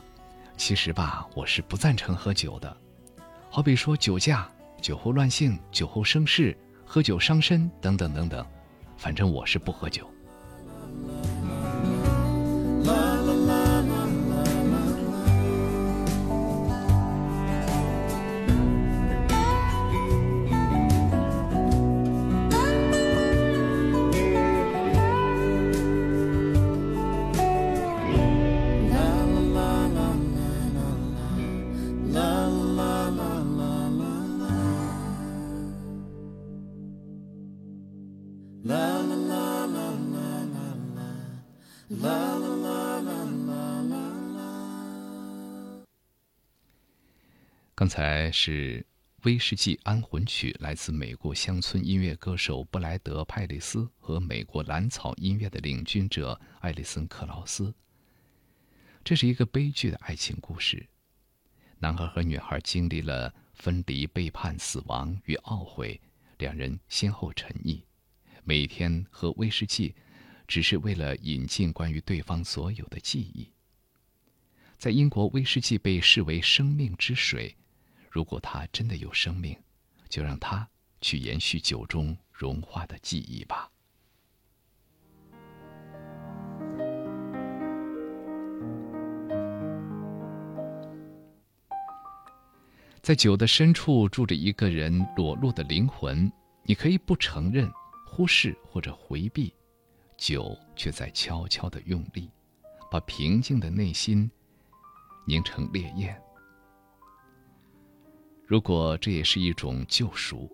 [0.58, 2.76] 其实吧，我是不赞成喝酒的。
[3.50, 6.54] 好比说酒驾、酒后乱性、酒后生事、
[6.86, 8.46] 喝酒伤身等等等等，
[8.98, 10.12] 反正我是不喝酒。”
[47.98, 48.86] 才是
[49.24, 57.74] 威士忌安魂曲，来自美国乡村音乐歌手布莱德·派里斯和美国蓝草音乐的领军者艾利森·克劳斯。
[59.04, 60.88] 这是一个悲剧的爱情故事，
[61.80, 66.00] 男孩和女孩经历了分离、背叛、死亡与懊悔，
[66.38, 67.82] 两人先后沉溺，
[68.44, 69.96] 每天喝威士忌，
[70.48, 73.50] 只是为了引进关于对方所有的记忆。
[74.78, 77.56] 在英国，威士忌被视为生命之水。
[78.18, 79.56] 如果它真的有生命，
[80.10, 80.68] 就让它
[81.02, 83.70] 去延续酒中融化的记忆吧。
[93.04, 96.32] 在酒的深处住着一个人裸露的灵魂，
[96.64, 97.72] 你可以不承认、
[98.08, 99.54] 忽视或者回避，
[100.18, 102.32] 酒却在悄悄的用力，
[102.90, 104.28] 把平静的内心
[105.28, 106.20] 凝成烈焰。
[108.48, 110.50] 如果这也是一种救赎，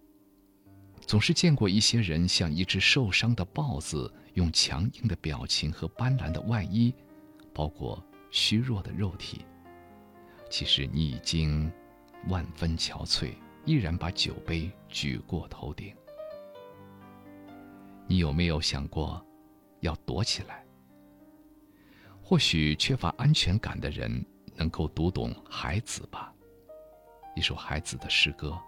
[1.05, 6.91] 总是见过一些人像一只受伤的豹子，用强硬的表情和斑斓的外衣
[7.53, 9.45] 包裹虚弱的肉体。
[10.49, 11.71] 其实你已经
[12.29, 15.95] 万分憔悴，依然把酒杯举过头顶。
[18.07, 19.23] 你有没有想过
[19.81, 20.65] 要躲起来？
[22.23, 24.25] 或许缺乏安全感的人
[24.55, 26.32] 能够读懂孩子吧。
[27.35, 28.49] 一首孩子的诗歌，《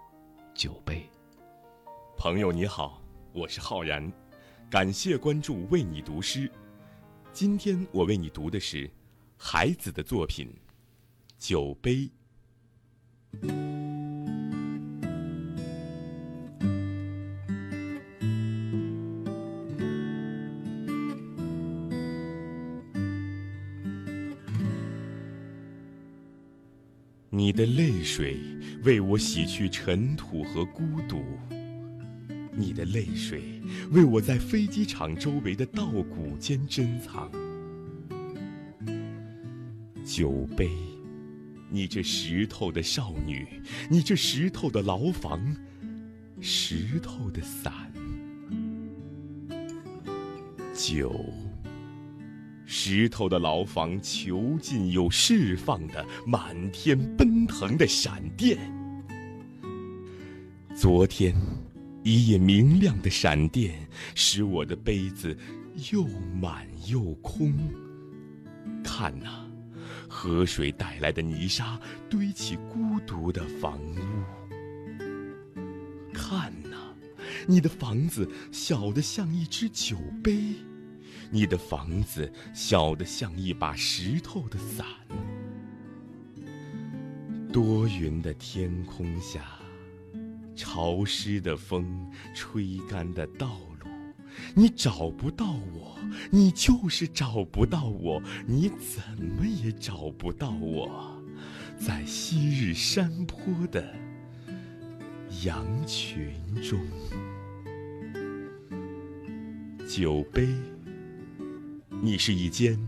[0.52, 1.08] 酒杯》。
[2.18, 3.00] 朋友你好，
[3.32, 4.12] 我是浩然，
[4.68, 6.50] 感谢关注，为你读诗。
[7.32, 8.90] 今天我为你读的是
[9.36, 10.48] 孩子的作品
[11.38, 11.92] 《酒杯》。
[27.28, 28.40] 你的泪水
[28.86, 31.20] 为我洗去尘土和孤独，
[32.52, 33.60] 你的泪水
[33.90, 37.28] 为我在飞机场周围的稻谷间珍藏。
[40.04, 40.70] 酒杯，
[41.68, 43.60] 你这石头的少女，
[43.90, 45.40] 你这石头的牢房，
[46.40, 47.92] 石头的伞，
[50.72, 51.12] 酒。
[52.68, 58.75] 石头的牢房，囚禁又释放的满天奔腾的闪电。
[60.78, 61.34] 昨天，
[62.04, 65.34] 一夜明亮的闪电，使我的杯子
[65.90, 66.06] 又
[66.38, 67.50] 满又空。
[68.84, 69.46] 看呐，
[70.06, 71.80] 河水带来的泥沙
[72.10, 73.96] 堆起孤独的房屋。
[76.12, 76.76] 看呐，
[77.48, 80.36] 你的房子小得像一只酒杯。
[81.30, 84.86] 你的房子小得像一把石头的伞，
[87.50, 89.55] 多云的天空下，
[90.56, 93.88] 潮湿的风吹干的道路，
[94.54, 95.96] 你找不到我，
[96.30, 101.22] 你就是找不到我，你怎么也找不到我，
[101.78, 103.94] 在昔日山坡的
[105.44, 106.80] 羊群中，
[109.86, 110.48] 酒杯。
[112.02, 112.78] 你是一间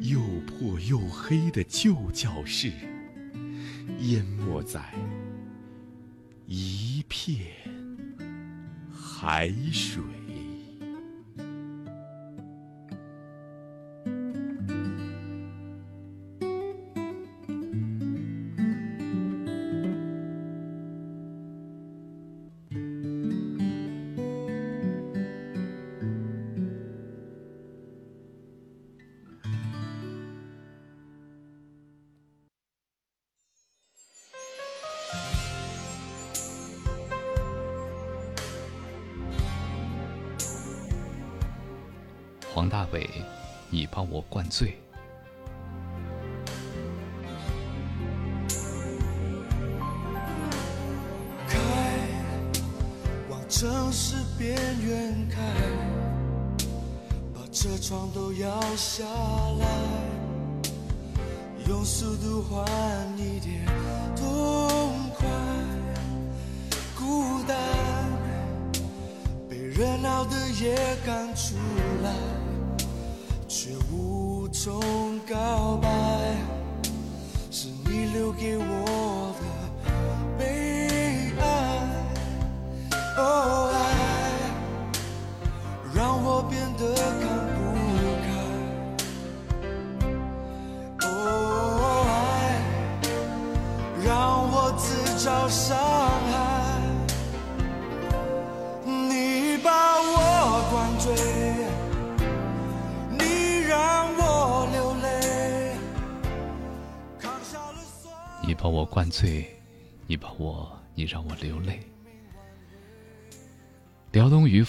[0.00, 2.72] 又破又黑的旧教室，
[4.00, 4.80] 淹没在
[7.24, 7.38] 片
[8.92, 10.23] 海水。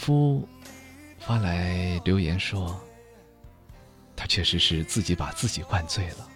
[0.05, 0.47] 夫
[1.17, 2.79] 发来留言说
[4.15, 6.29] ：“他确实是自己把自己灌醉了。”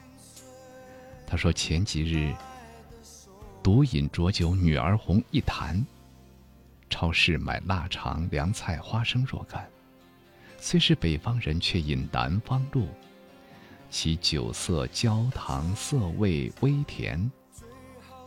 [1.28, 2.34] 他说：“前几日
[3.62, 5.86] 独饮浊酒，女儿红一坛，
[6.90, 9.70] 超市买腊肠、凉菜、花生若干。
[10.58, 12.88] 虽是北方人，却饮南方露，
[13.92, 17.32] 其酒色焦糖色味微甜。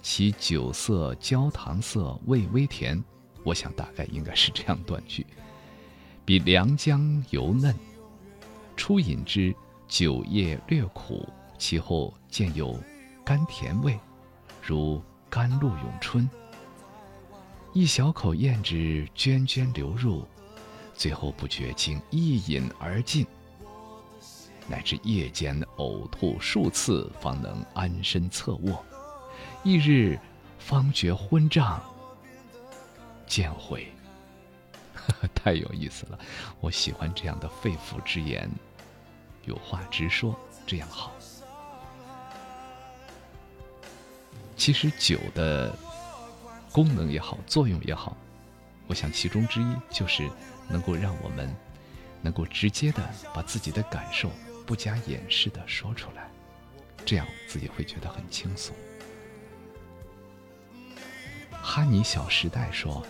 [0.02, 3.02] 其酒色焦糖色味微甜。”
[3.44, 5.26] 我想大概应该是这样断句，
[6.24, 7.74] 比良姜油嫩，
[8.76, 9.54] 初饮之
[9.88, 11.28] 酒液略苦，
[11.58, 12.78] 其后渐有
[13.24, 13.98] 甘甜味，
[14.62, 16.28] 如甘露涌春。
[17.72, 20.26] 一小口咽之涓涓流入，
[20.94, 23.26] 最后不觉竟一饮而尽，
[24.68, 28.84] 乃至夜间呕吐数次，方能安身侧卧。
[29.64, 30.18] 翌日
[30.58, 31.82] 方觉昏胀。
[33.32, 33.90] 见悔，
[35.34, 36.18] 太有意思了！
[36.60, 38.46] 我喜欢这样的肺腑之言，
[39.46, 41.10] 有话直说，这样好。
[44.54, 45.74] 其实酒的
[46.72, 48.14] 功能也好，作用也好，
[48.86, 50.28] 我想其中之一就是
[50.68, 51.50] 能够让我们
[52.20, 53.02] 能够直接的
[53.32, 54.30] 把自己的感受
[54.66, 56.28] 不加掩饰的说出来，
[57.06, 58.76] 这样自己会觉得很轻松。
[61.62, 63.02] 哈尼小时代说。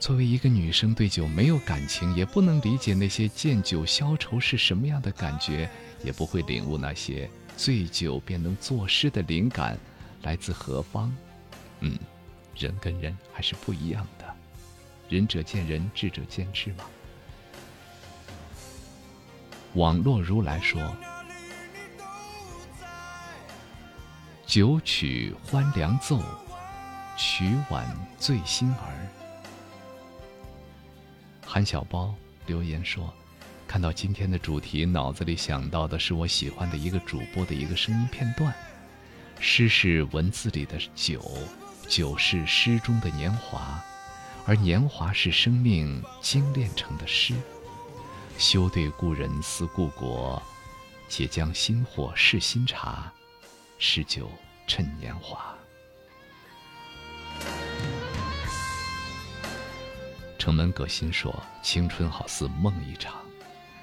[0.00, 5.68] 作为一个女生，对酒没有感情，也不能理解那些见酒消愁是什么样的感觉，
[6.02, 9.78] 也不会领悟那些醉酒便能作诗的灵感
[10.22, 11.14] 来自何方。
[11.80, 11.98] 嗯，
[12.56, 14.24] 人跟人还是不一样的，
[15.10, 16.84] 仁者见仁，智者见智嘛。
[19.74, 20.80] 网络如来说
[24.46, 26.22] ：“九曲欢凉奏，
[27.18, 27.86] 曲婉
[28.18, 29.08] 醉心儿。”
[31.52, 32.14] 韩小包
[32.46, 33.12] 留言说
[33.66, 38.54] ：“看到今天的主题，脑子里想到的是我喜欢的一个主播的一个声音片段。
[39.40, 41.20] 诗是文字里的酒，
[41.88, 43.82] 酒是诗中的年华，
[44.46, 47.34] 而年华是生命精炼成的诗。
[48.38, 50.40] 休对故人思故国，
[51.08, 53.12] 且将新火试新茶，
[53.76, 54.30] 诗酒
[54.68, 55.52] 趁年华。”
[60.40, 61.30] 城门葛新说
[61.62, 63.14] ：“青春好似梦一场，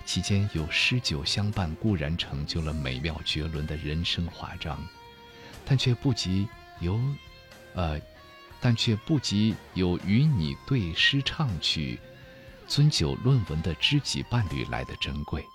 [0.06, 4.84] 其间有诗酒相伴，固然成就了美妙绝伦的人生华章，
[5.64, 6.48] 但却不及
[6.80, 7.00] 有，
[7.76, 8.02] 呃，
[8.60, 12.00] 但却不及有与你对诗唱曲、
[12.68, 15.46] 尊酒论文的知己伴侣来的珍贵。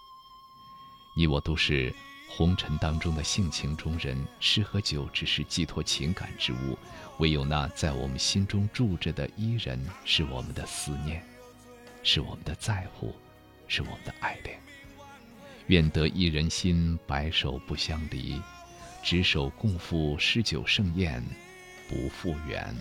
[1.17, 1.93] 你我都是。”
[2.35, 6.79] 红尘当中的性情中人，诗和酒只是寄托情感之物，
[7.19, 11.23] 唯有那在我们心中住着的伊人，是我们的思念，
[12.03, 13.15] 是我们的在乎，
[13.69, 14.59] 是我们的爱恋。
[15.67, 18.41] 愿得一人心，白首不相离，
[19.03, 21.23] 执手共赴诗酒盛宴，
[21.87, 22.75] 不复原。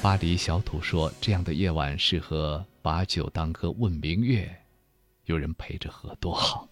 [0.00, 4.54] 巴黎小土说：“这样的夜晚适合。”把酒当歌问明月，
[5.24, 6.68] 有人陪着喝多好。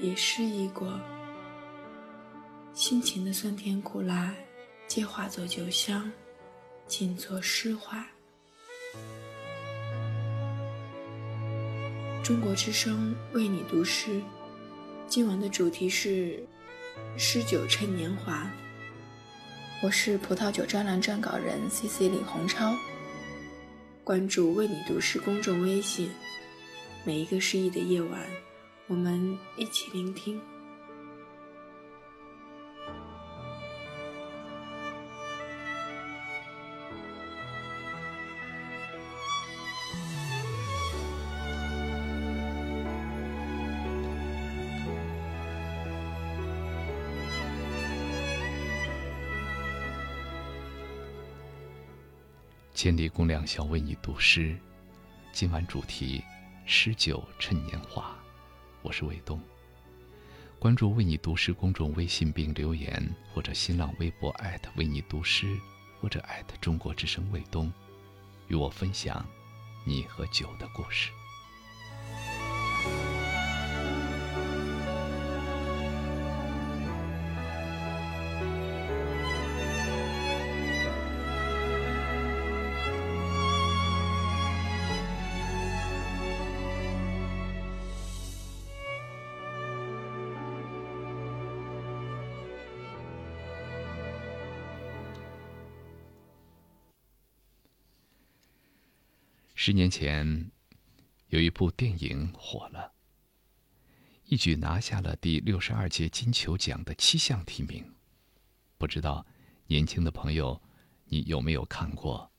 [0.00, 0.98] 也失意过，
[2.72, 4.34] 心情的酸甜苦辣，
[4.86, 6.10] 皆化作酒香，
[6.86, 8.02] 尽作诗怀。
[12.22, 14.22] 中国之声为你读诗，
[15.06, 16.42] 今晚的主题是
[17.18, 18.50] “诗酒趁年华”。
[19.84, 22.74] 我是葡萄酒专栏撰稿人 C C 李红超。
[24.02, 26.10] 关注“为你读诗”公众微信，
[27.04, 28.26] 每一个失意的夜晚，
[28.90, 30.40] 我们一起聆听。
[52.74, 54.58] 千里共良宵，为你读诗。
[55.30, 56.20] 今晚主题：
[56.66, 58.19] 诗酒趁年华。
[58.82, 59.40] 我是卫东。
[60.58, 63.02] 关注“为你读诗”公众微信并留言，
[63.32, 64.34] 或者新浪微博
[64.76, 65.58] 为你读诗，
[66.00, 66.22] 或者
[66.60, 67.72] 中国之声卫东，
[68.48, 69.24] 与我分享
[69.86, 71.10] 你和酒的故事。
[99.62, 100.50] 十年前，
[101.26, 102.94] 有一部电影火了，
[104.24, 107.84] 一举拿下了第六十二届金球奖的七项提名。
[108.78, 109.26] 不知道
[109.66, 110.58] 年轻的朋友，
[111.04, 112.32] 你有没有看过？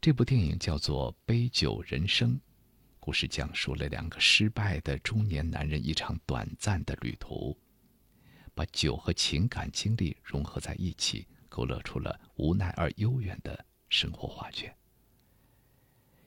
[0.00, 2.36] 这部电影叫做《杯酒人生》，
[2.98, 7.54] 故事讲述了两个失败的中年男人一场短暂的旅途，
[8.54, 14.74] 把酒和情感经历融合在一起，勾勒出了无奈而悠远的生活画卷。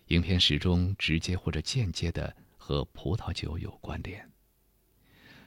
[0.07, 4.31] 影片始终直接或者间接的和葡萄酒有关联。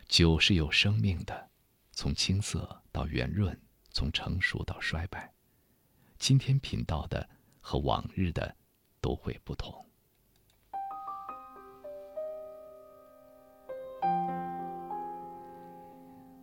[0.06, 1.48] 酒是有生命的，
[1.92, 3.58] 从青涩到圆润，
[3.90, 5.32] 从成熟到衰败。
[6.18, 7.26] 今天品到的
[7.60, 8.54] 和往日的
[9.00, 9.86] 都会不同。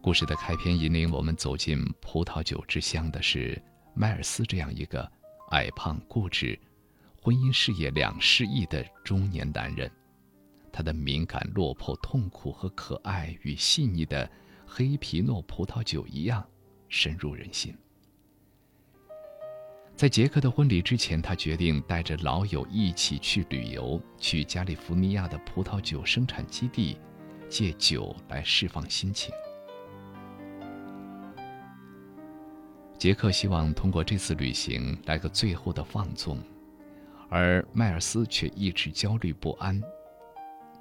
[0.01, 3.61] 故事的开篇引领我们走进葡萄酒之乡的是
[3.93, 5.11] 迈尔斯这样一个
[5.51, 6.59] 矮胖固执。
[7.27, 9.91] 婚姻事业两失意的中年男人，
[10.71, 14.31] 他的敏感、落魄、痛苦和可爱与细腻的
[14.65, 16.41] 黑皮诺葡萄酒一样
[16.87, 17.75] 深入人心。
[19.93, 26.97] 在杰克的婚礼之前，他决定带着老友一起去旅游，去加利福尼亚的葡萄酒生产基地，
[27.49, 29.33] 借酒来释放心情。
[32.97, 36.41] 杰克希望通过这次旅行来个最后的放纵。
[37.29, 39.81] 而迈尔斯却一直焦虑不安。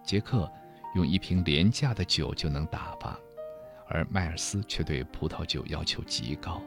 [0.03, 0.51] 杰克
[0.95, 3.19] 用一瓶廉价的酒就能打发，
[3.89, 6.63] 而迈尔斯却对葡萄酒要求极高。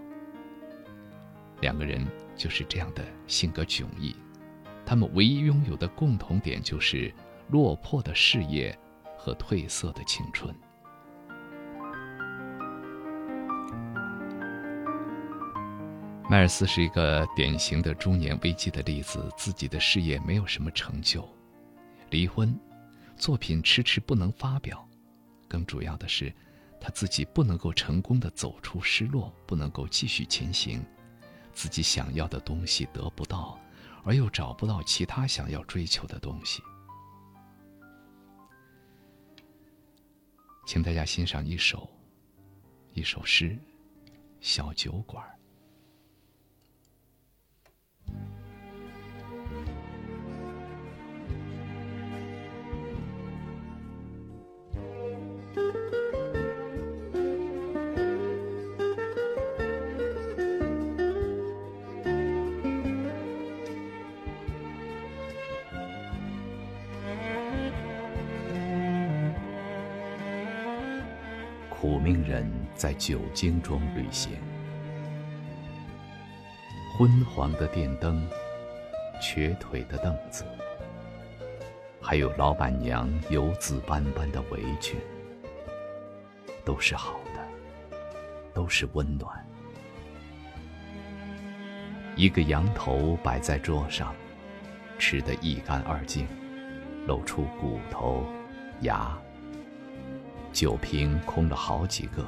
[1.62, 4.16] 两个人就是这样的性格迥异，
[4.86, 7.14] 他们唯一拥有的共同点就是
[7.50, 8.78] 落魄的事业
[9.18, 10.54] 和褪色的青春。
[16.30, 21.28] 迈尔斯是一个典型的中年危机的例子，自己的事业没有什么成就，
[22.12, 22.56] 离婚，
[23.18, 24.88] 作品迟迟不能发表，
[25.48, 26.32] 更主要的是，
[26.80, 30.86] 他自己不能够成功的走出失落，不能够继续前行，
[31.52, 33.60] 自己想要的东西得不到，
[34.04, 36.62] 而又找不到其他想要追求的东西。
[40.68, 41.90] 请大家欣赏一首，
[42.94, 43.50] 一首诗，
[44.40, 45.26] 《小酒馆》。
[72.00, 74.32] 命人在酒精中旅行。
[76.98, 78.28] 昏黄的电灯，
[79.22, 80.46] 瘸腿的凳子，
[82.02, 85.00] 还有老板娘油渍斑斑的围裙，
[86.66, 87.98] 都是好的，
[88.54, 89.46] 都是温暖。
[92.16, 94.14] 一个羊头摆在桌上，
[94.98, 96.28] 吃得一干二净，
[97.08, 98.26] 露出骨头、
[98.82, 99.18] 牙。
[100.60, 102.28] 酒瓶空了好几个，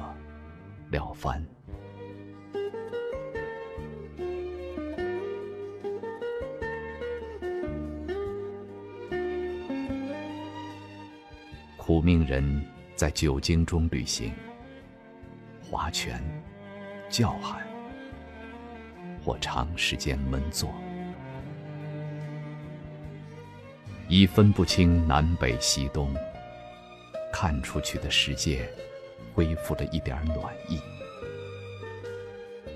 [0.88, 1.46] 撂翻。
[11.76, 12.64] 苦命人
[12.96, 14.32] 在酒精中旅行，
[15.62, 16.18] 划拳、
[17.10, 17.62] 叫喊。
[19.22, 20.70] 或长时间闷坐，
[24.08, 26.10] 已分不清南北西东。
[27.42, 28.70] 看出去的世界，
[29.34, 30.78] 恢复了一点暖意，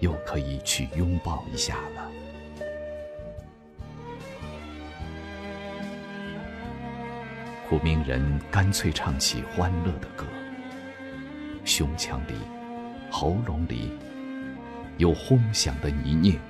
[0.01, 2.11] 又可以去拥抱一下了。
[7.69, 8.21] 苦命人
[8.51, 10.27] 干脆唱起欢乐的歌，
[11.65, 12.35] 胸腔里、
[13.09, 13.93] 喉咙里。
[14.99, 16.41] 有轰响的泥泞，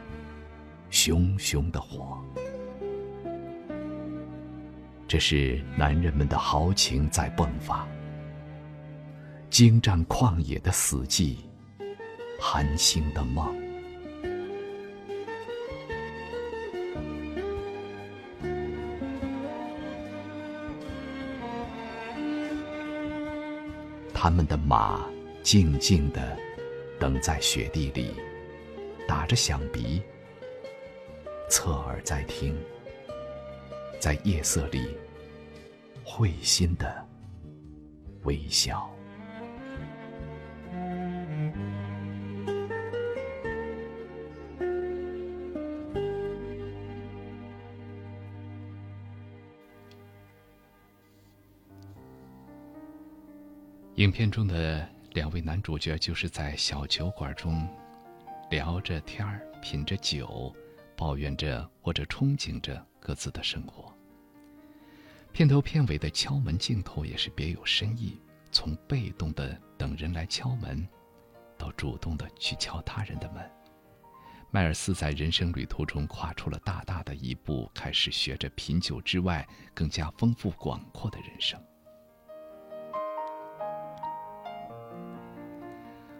[0.88, 2.18] 熊熊的火，
[5.06, 7.86] 这是男人们的豪情在迸发。
[9.56, 11.36] 精湛旷野的死寂，
[12.38, 13.56] 寒星的梦，
[24.12, 25.00] 他们的马
[25.42, 26.36] 静静的
[27.00, 28.10] 等在雪地里。
[29.08, 30.02] 打着响鼻，
[31.48, 32.54] 侧耳在听，
[33.98, 34.94] 在夜色里
[36.04, 37.08] 会心的
[38.24, 38.94] 微笑。
[54.06, 57.68] 影片中的两位男主角就是在小酒馆中。
[58.50, 60.54] 聊着天儿，品着酒，
[60.96, 63.92] 抱怨着或者憧憬着各自的生活。
[65.32, 68.16] 片头片尾的敲门镜头也是别有深意，
[68.52, 70.86] 从被动的等人来敲门，
[71.58, 73.50] 到主动的去敲他人的门。
[74.52, 81.60] 迈尔斯在人生旅途中跨出了大大的一步，开始学着品酒之外更加丰富广阔的人生。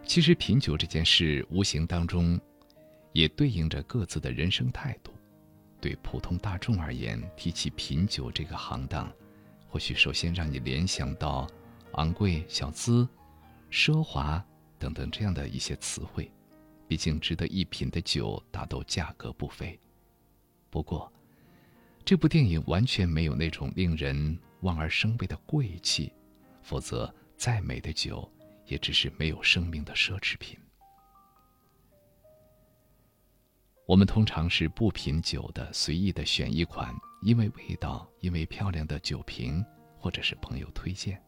[0.07, 2.41] 其实品酒这件事，无形当中，
[3.12, 5.12] 也对应着各自的人生态度。
[5.81, 9.12] 对普通大众而言，提起品酒这个行当，
[9.69, 11.47] 或许首先让你联想到
[11.95, 13.07] 昂贵、小资、
[13.70, 14.43] 奢华
[14.78, 16.31] 等等这样的一些词汇。
[16.89, 19.78] 毕竟值得一品的酒，大都价格不菲。
[20.70, 21.12] 不过，
[22.05, 26.12] 这部电影完全没有那种令人望而生畏的贵气，
[26.62, 28.31] 否则再美的酒。
[28.66, 30.59] 也只是没有生命的奢侈品。
[33.86, 39.64] 我们通常是不品酒的，随意的选一款，因为味道，因为漂亮的酒瓶，
[39.97, 41.22] 或者是朋友推荐，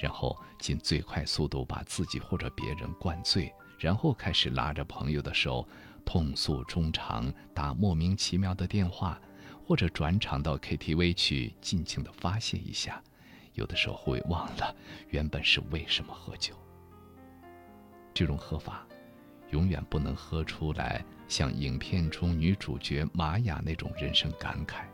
[0.00, 5.68] 然后尽最快速度把自己或者别人灌醉，然后开始拉着朋友的手，
[6.06, 9.20] 痛诉衷肠，打莫名其妙的电话，
[9.66, 13.02] 或者转场到 KTV 去尽情的发泄一下，
[13.52, 14.74] 有的时候会忘了
[15.10, 16.56] 原本是为什么喝酒。
[18.12, 18.86] 这种喝法，
[19.50, 24.84] 永远不能喝出来像影片中女主角玛雅那种人生感慨。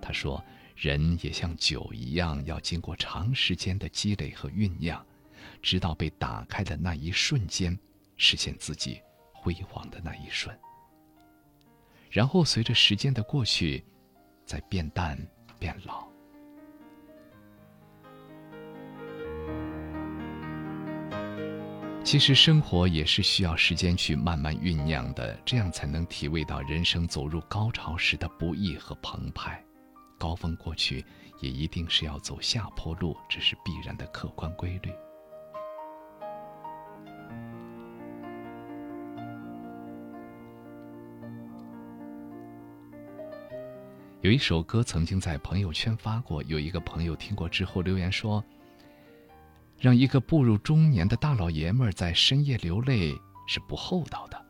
[0.00, 0.42] 她说
[0.76, 5.04] ：“人也像酒一样，要经过长时间的积累和酝酿，
[5.62, 7.78] 直到被打开的那一瞬间，
[8.16, 9.00] 实现自己
[9.32, 10.56] 辉煌的那一瞬。
[12.10, 13.84] 然后随着时间的过去，
[14.44, 15.18] 再变淡
[15.58, 16.06] 变老。”
[22.04, 29.60] 其实生活也是需要时间去慢慢酝酿的，这样才能体味到人生走入高潮时的不易和澎湃。
[30.18, 31.02] 高峰过去，
[31.40, 34.92] 也一定是要走下坡路，这是必然的客观规律。
[44.20, 48.44] 有一首歌曾经在朋友圈发过，有一个朋友听过之后留言说。
[49.78, 53.14] 让一个步入中年的大老爷们儿在深夜流泪
[53.46, 54.46] 是不厚道的。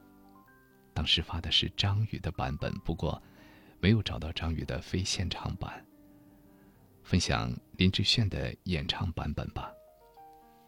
[0.92, 3.20] 当时发的是张宇的版本，不过
[3.80, 5.84] 没有找到张宇的非现场版。
[7.02, 9.70] 分享林志炫的演唱版本吧，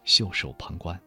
[0.05, 1.01] 袖手旁观。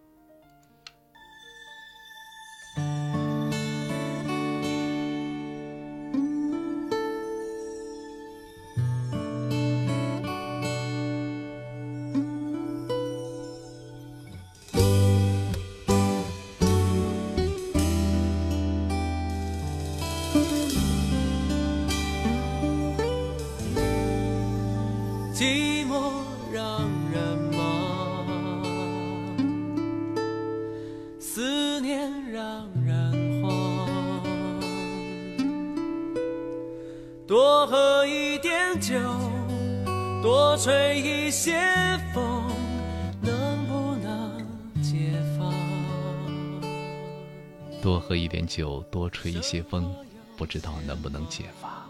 [48.50, 49.96] 就，多吹一些风，
[50.36, 51.88] 不知道能不能解乏。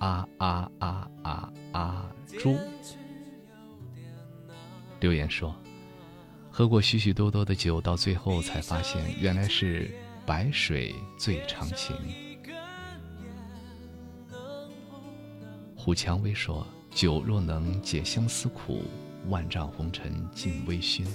[0.00, 2.10] 啊啊啊啊啊！
[2.38, 2.58] 猪
[5.00, 5.54] 留言说
[6.50, 9.94] ：“喝过许许多多的酒，到最后才发现，原来是
[10.26, 11.96] 白水最长情。”
[15.76, 18.82] 虎蔷薇说：“酒若能解相思苦，
[19.28, 21.06] 万丈红尘尽微醺。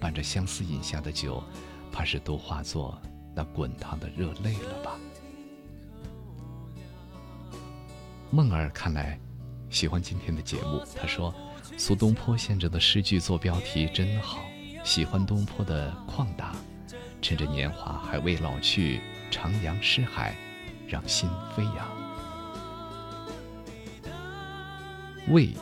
[0.00, 1.42] 伴着相思饮下的酒，
[1.92, 3.00] 怕是都化作
[3.38, 4.98] 那滚烫的热泪了吧。”
[8.32, 9.16] 梦儿看来
[9.70, 10.82] 喜欢今天的节目。
[10.96, 11.32] 他说
[11.78, 14.40] ：“苏东坡先生的诗句做标题真好，
[14.82, 16.56] 喜欢东坡的旷达。
[17.22, 19.00] 趁着年华还未老去，
[19.30, 20.34] 徜徉诗海，
[20.88, 21.88] 让心飞扬。”
[25.30, 25.54] 未，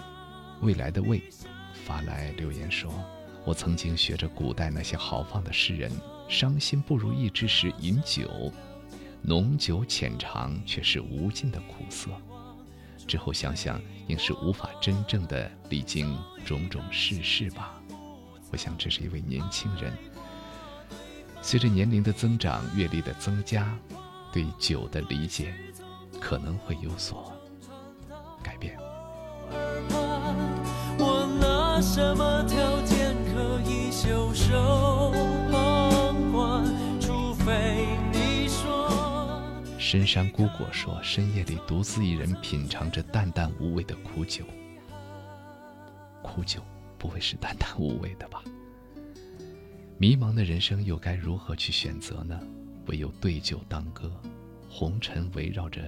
[0.62, 1.22] 未来的未，
[1.84, 2.90] 发来留言说
[3.44, 5.92] ：“我曾经学着古代那些豪放的诗人，
[6.28, 8.52] 伤心不如意之时饮酒，
[9.22, 12.10] 浓酒浅尝，却是无尽的苦涩。”
[13.06, 17.80] 之后想想，应是无法真正的历经种种世事吧。
[18.50, 19.92] 我想，这是一位年轻人，
[21.40, 23.78] 随着年龄的增长、阅历的增加，
[24.32, 25.54] 对酒的理解
[26.20, 27.32] 可能会有所
[28.42, 28.76] 改变。
[30.98, 32.95] 我拿什么条件
[39.96, 44.44] 深山孤果说：“深夜里独自一人品尝着淡淡无味的苦酒，
[46.20, 46.60] 苦酒
[46.98, 48.44] 不会是淡淡无味的吧？
[49.96, 52.38] 迷茫的人生又该如何去选择呢？
[52.88, 54.12] 唯有对酒当歌，
[54.68, 55.82] 红尘围绕着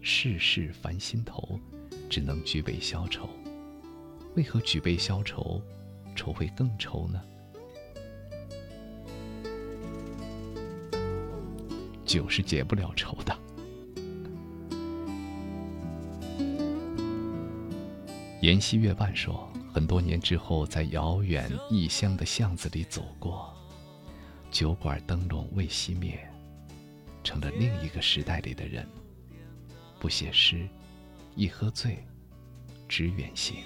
[0.00, 1.56] 世事烦心头，
[2.10, 3.30] 只能举杯消愁。
[4.34, 5.62] 为何举杯消愁，
[6.16, 7.22] 愁会更愁呢？
[12.04, 13.32] 酒是解不了愁的。”
[18.44, 23.50] 沿溪月半说：“很多年之后，在遥远异乡的巷子里走过，
[24.50, 26.18] 酒馆灯笼未熄灭，
[27.22, 28.86] 成了另一个时代里的人。
[29.98, 30.68] 不写诗，
[31.34, 32.04] 一喝醉，
[32.86, 33.56] 只远行。”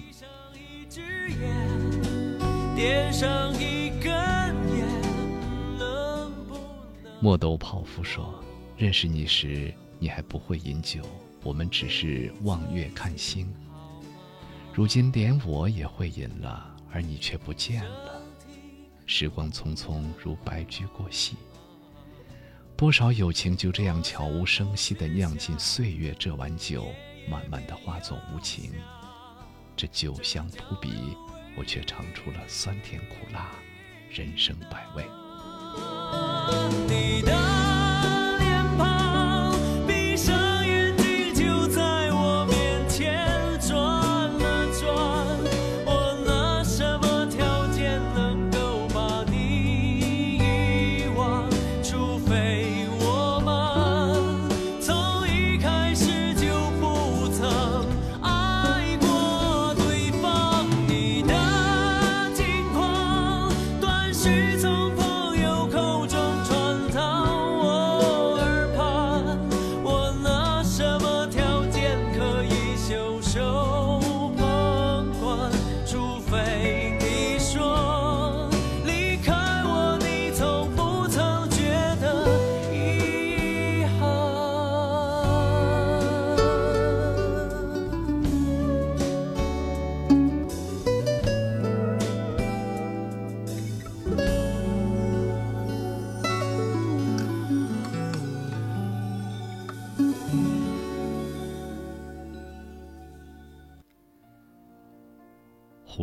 [7.21, 8.33] 墨斗泡芙说
[8.79, 11.03] ：“认识你时，你还不会饮酒，
[11.43, 13.53] 我们只是望月看星。”
[14.73, 18.23] 如今连我也会饮了，而你却不见了。
[19.07, 21.37] 时光匆匆，如白驹过隙。
[22.77, 26.87] 多少友情就这样悄无声息地酿进岁月，这碗酒
[27.29, 28.73] 慢慢地化作无情。
[29.77, 31.17] 这酒香扑鼻，
[31.57, 33.51] 我却尝出了酸甜苦辣，
[34.11, 35.05] 人生百味。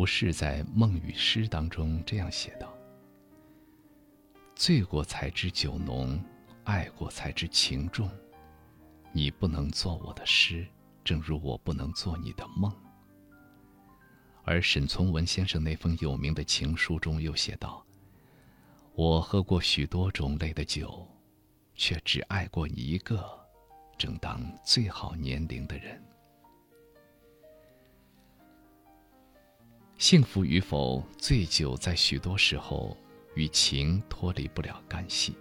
[0.06, 2.72] 是在《梦与诗》当中这样写道
[4.54, 6.18] ：“醉过才知酒浓，
[6.64, 8.08] 爱过才知情重。
[9.12, 10.66] 你不能做我的诗，
[11.02, 12.72] 正如我不能做你的梦。”
[14.44, 17.84] 而沈从文先生那封有名的情书中又写道
[18.94, 21.04] ：“我喝过许多种类的酒，
[21.74, 23.28] 却只爱过一个，
[23.98, 26.00] 正当最好年龄的人。”
[29.98, 32.94] 幸福与否，醉酒在许多时候
[33.34, 35.34] 与情脱离不了干系。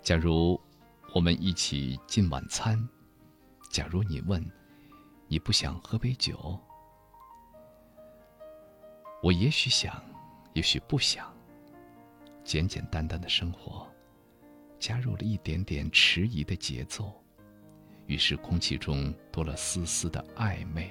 [0.00, 0.58] 假如
[1.12, 2.88] 我们一起进晚餐，
[3.68, 4.44] 假如你问，
[5.26, 6.56] 你不想喝杯酒，
[9.24, 10.00] 我也许想，
[10.54, 11.34] 也许不想。
[12.44, 13.86] 简简单单的生活，
[14.78, 17.12] 加入了一点点迟疑的节奏，
[18.10, 20.90] 于是空气中多了丝丝的暧昧，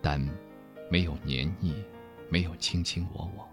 [0.00, 0.20] 但
[0.90, 1.72] 没有黏腻，
[2.28, 3.48] 没有卿卿我我，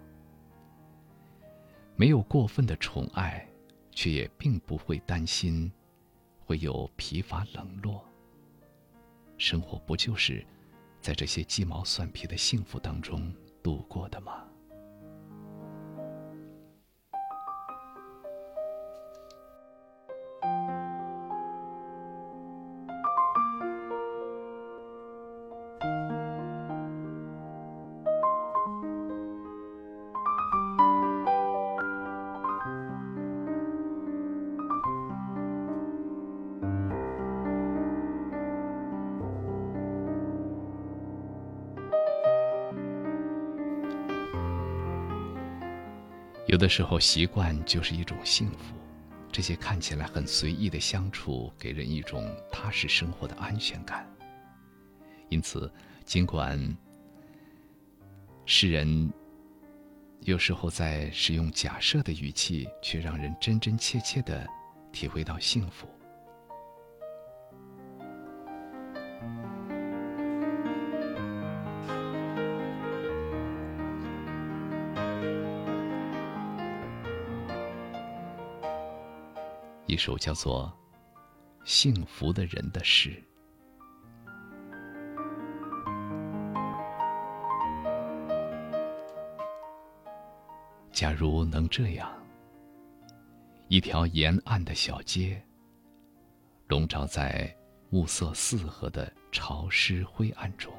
[1.96, 3.46] 没有过分的宠爱。
[3.92, 5.70] 却也并不会担心，
[6.46, 8.02] 会有疲乏冷落。
[9.38, 10.46] 生活不就是
[11.02, 14.48] 在这些鸡毛蒜皮的幸福当中度过的吗？
[46.60, 48.76] 有的时候，习惯就是一种幸福。
[49.32, 54.06] 这些看起来很随意的相处，给人一种踏实生活的安全感。
[55.30, 55.72] 因此，
[56.04, 56.60] 尽管
[58.46, 59.10] 世人
[60.20, 64.46] 有时候在使用假设的语气，却让人真真切切的
[64.92, 65.88] 体会到幸福。
[79.90, 80.72] 一首叫做
[81.68, 83.10] 《幸福的人的诗》。
[90.92, 92.08] 假如能这样，
[93.68, 95.42] 一条沿岸的小街，
[96.68, 97.52] 笼罩在
[97.90, 100.72] 暮色四合的潮湿灰暗中，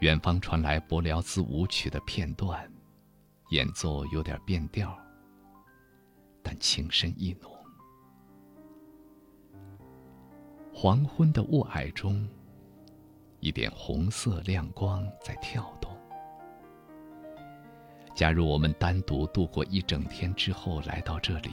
[0.00, 2.68] 远方传来柏辽兹舞曲的片段，
[3.50, 5.03] 演奏有点变调。
[6.44, 7.50] 但情深意浓。
[10.72, 12.28] 黄昏的雾霭中，
[13.40, 15.90] 一点红色亮光在跳动。
[18.14, 21.50] 假如我们单独度过一整天之后来到这里，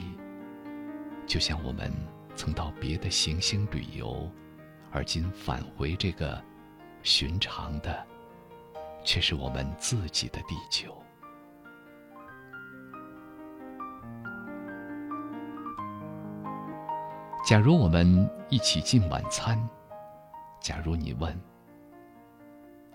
[1.25, 1.91] 就像我们
[2.35, 4.29] 曾到别的行星旅游，
[4.91, 6.39] 而今返回这个
[7.01, 8.05] 寻常的，
[9.03, 10.95] 却是我们自己的地球。
[17.51, 19.59] 假如我们一起进晚餐，
[20.61, 21.37] 假如你问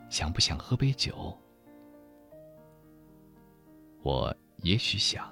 [0.08, 1.36] 想不想喝杯酒，
[4.02, 5.30] 我也许想，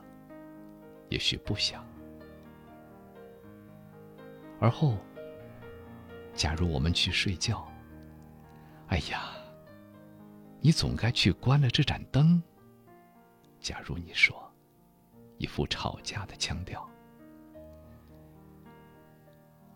[1.08, 1.82] 也许不想。
[4.60, 4.94] 而后，
[6.34, 7.66] 假如我们去睡觉，
[8.88, 9.30] 哎呀，
[10.60, 12.42] 你总该去关了这盏灯。
[13.58, 14.52] 假如你说，
[15.38, 16.86] 一副吵架的腔调。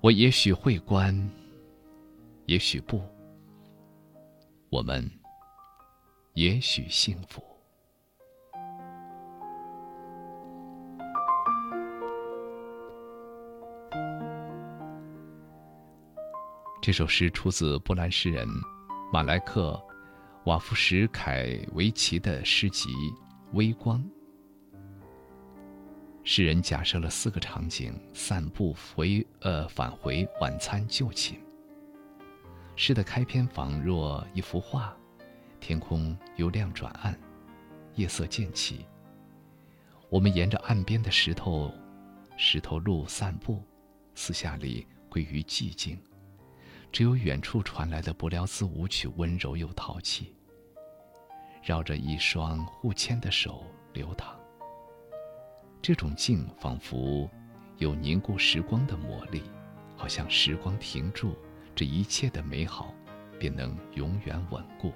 [0.01, 1.12] 我也许会关，
[2.47, 3.03] 也许不。
[4.70, 5.05] 我们
[6.35, 7.43] 也许幸福。
[16.81, 18.47] 这首诗出自波兰诗人
[19.12, 19.73] 马莱克·
[20.49, 22.89] 瓦夫什凯维奇的诗集
[23.53, 23.99] 《微光》。
[26.31, 31.41] 诗人假设了四个场景：散步、回呃返回、晚餐、就寝。
[32.77, 34.95] 诗的开篇仿若一幅画，
[35.59, 37.19] 天空由亮转暗，
[37.95, 38.85] 夜色渐起。
[40.11, 41.73] 我们沿着岸边的石头
[42.37, 43.65] 石头路散步，
[44.15, 45.99] 四下里归于寂静，
[46.93, 50.37] 只有远处传来的柏辽兹舞曲温柔又淘气，
[51.63, 53.65] 绕着一双互牵的手
[53.95, 54.38] 流淌。
[55.81, 57.29] 这种静仿佛
[57.79, 59.43] 有凝固时光的魔力，
[59.97, 61.37] 好像时光停住，
[61.75, 62.93] 这一切的美好
[63.39, 64.93] 便能永远稳固。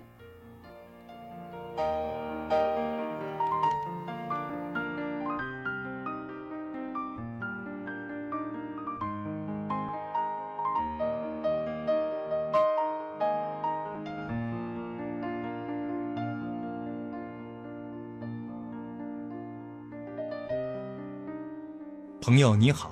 [22.32, 22.90] 朋友你好，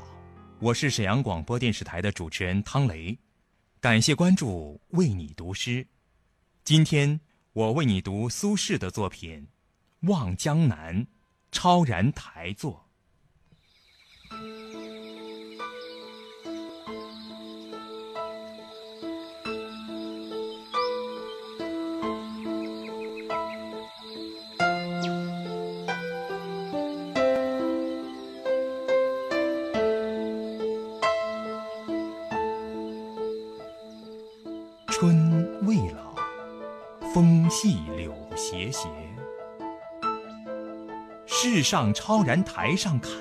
[0.58, 3.18] 我是沈阳广播电视台的主持人汤雷。
[3.80, 5.86] 感谢关注，为你读诗。
[6.62, 7.18] 今天
[7.54, 9.48] 我为你读苏轼的作品
[10.10, 10.94] 《望江南》，
[11.50, 12.89] 超然台作。
[41.70, 43.12] 上超然台上看，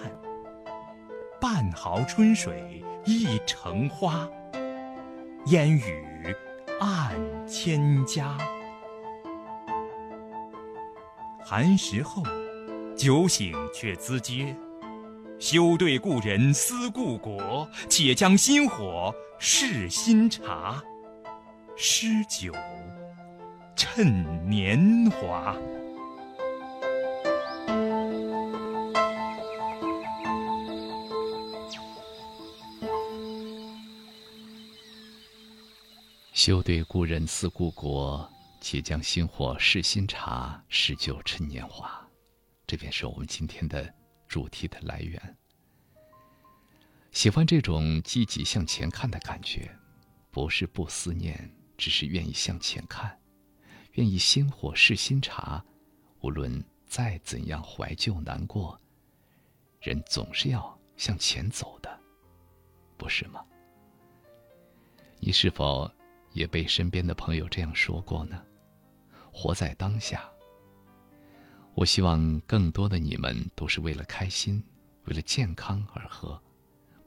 [1.40, 4.28] 半壕春水一城花，
[5.46, 6.36] 烟雨
[6.80, 7.16] 暗
[7.48, 8.36] 千家。
[11.46, 12.24] 寒食后，
[12.98, 14.56] 酒醒却咨嗟，
[15.38, 20.82] 休对故人思故国，且将新火试新茶。
[21.76, 22.52] 诗酒
[23.76, 25.56] 趁年华。
[36.40, 38.26] 休对故人思故国，
[38.62, 40.64] 且将新火试新茶。
[40.70, 42.02] 诗酒趁年华，
[42.66, 43.94] 这便是我们今天的
[44.26, 45.38] 主题的来源。
[47.12, 49.70] 喜欢这种积极向前看的感觉，
[50.32, 51.54] 不是不思念。
[51.78, 53.20] 只是愿意向前看，
[53.96, 55.62] 愿意新火试新茶，
[56.22, 58.80] 无论再怎样怀旧难过，
[59.82, 62.00] 人总是要向前走的，
[62.96, 63.44] 不是吗？
[65.20, 65.92] 你是否
[66.34, 68.42] 也被身边的朋友这样说过呢？
[69.32, 70.30] 活在当下。
[71.76, 74.62] 我希望更多的你们都是为了开心，
[75.06, 76.42] 为了健康而喝，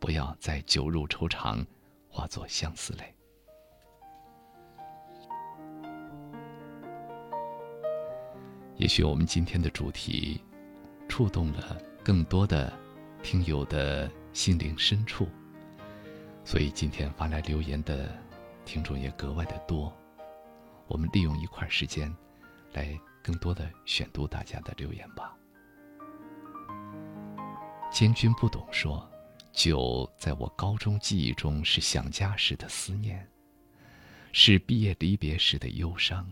[0.01, 1.65] 不要再酒入愁肠，
[2.09, 3.15] 化作相思泪。
[8.77, 10.41] 也许我们今天的主题，
[11.09, 12.73] 触动了更多的
[13.23, 15.29] 听友的心灵深处，
[16.45, 18.17] 所以今天发来留言的
[18.65, 19.93] 听众也格外的多。
[20.87, 22.15] 我们利用一块时间，
[22.73, 25.37] 来更多的选读大家的留言吧。
[27.91, 29.09] 监军不懂说，
[29.53, 33.29] 酒在我高中记忆中是想家时的思念，
[34.33, 36.31] 是毕业离别时的忧伤，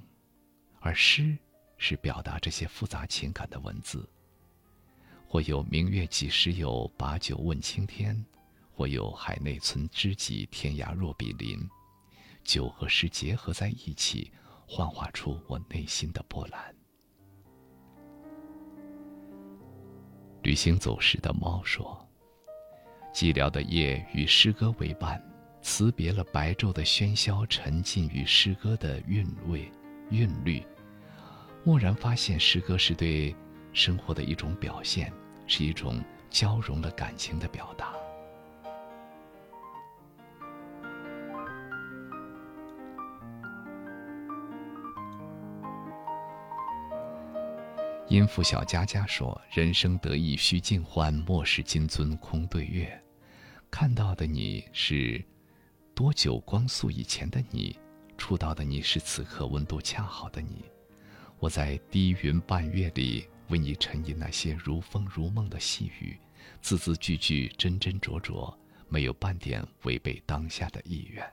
[0.80, 1.36] 而诗。
[1.82, 4.06] 是表达这些复杂情感的文字。
[5.26, 8.14] 或有明月几时有，把酒问青天；
[8.74, 11.58] 或有海内存知己，天涯若比邻。
[12.50, 14.28] 酒和诗结合在一起，
[14.66, 16.60] 幻化出我内心的波澜。
[20.42, 22.04] 旅行走时的猫说
[23.14, 25.22] ：“寂寥的夜与诗歌为伴，
[25.62, 29.70] 辞别了白昼的喧嚣，沉浸于诗歌的韵味、
[30.10, 30.60] 韵律。”
[31.64, 33.32] 蓦然发现，诗歌是对
[33.72, 35.12] 生活的一种表现，
[35.46, 37.94] 是一种交融了感情的表达。
[48.10, 53.00] 音符小佳佳说：“人生得意须尽欢，莫使金樽空对月。”
[53.70, 55.24] 看到的你是
[55.94, 57.78] 多久光速以前的你，
[58.18, 60.64] 触到的你是此刻温度恰好的你。
[61.38, 66.18] 我在低云半月里为你沉吟那些如风如梦的细语，
[66.60, 68.52] 字字句句真真灼灼，
[68.88, 71.24] 没有半点违背当下的意愿。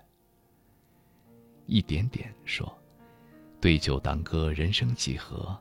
[1.66, 2.72] 一点点说，
[3.60, 5.60] 对酒当歌，人生几何？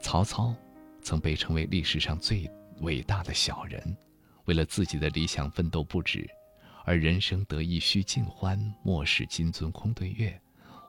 [0.00, 0.54] 曹操
[1.02, 2.50] 曾被称为历史上最
[2.80, 3.96] 伟大的小人，
[4.44, 6.28] 为了自己的理想奋斗不止，
[6.84, 10.40] 而人生得意须尽欢，莫使金樽空对月。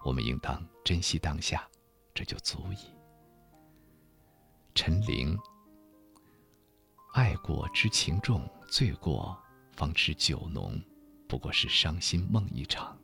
[0.06, 1.68] 我们应当珍惜当下。
[2.14, 2.78] 这就足矣。
[4.74, 5.38] 陈琳，
[7.14, 9.38] 爱过知情重，醉过
[9.74, 10.82] 方知酒浓，
[11.28, 12.98] 不过是伤心梦一场。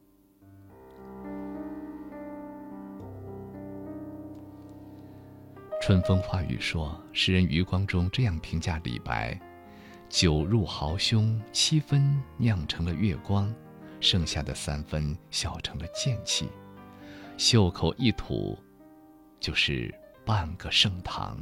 [5.85, 9.37] 春风化雨说，诗人余光中这样评价李白：
[10.07, 13.53] 酒入豪胸，七分酿成了月光，
[13.99, 16.47] 剩下的三分笑成了剑气，
[17.35, 18.57] 袖口一吐。
[19.41, 19.93] 就是
[20.23, 21.37] 半个盛唐。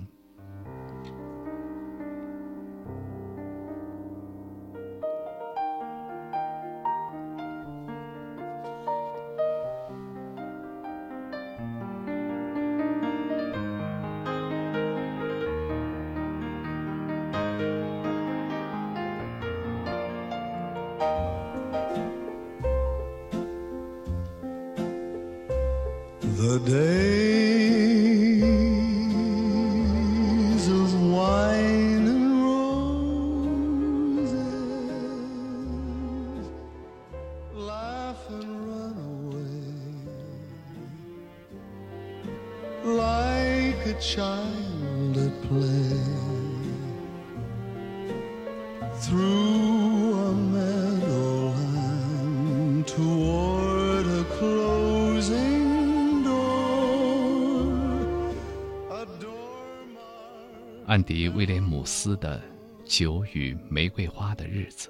[61.86, 62.40] 斯的
[62.86, 64.90] 《酒与玫瑰花的日子》。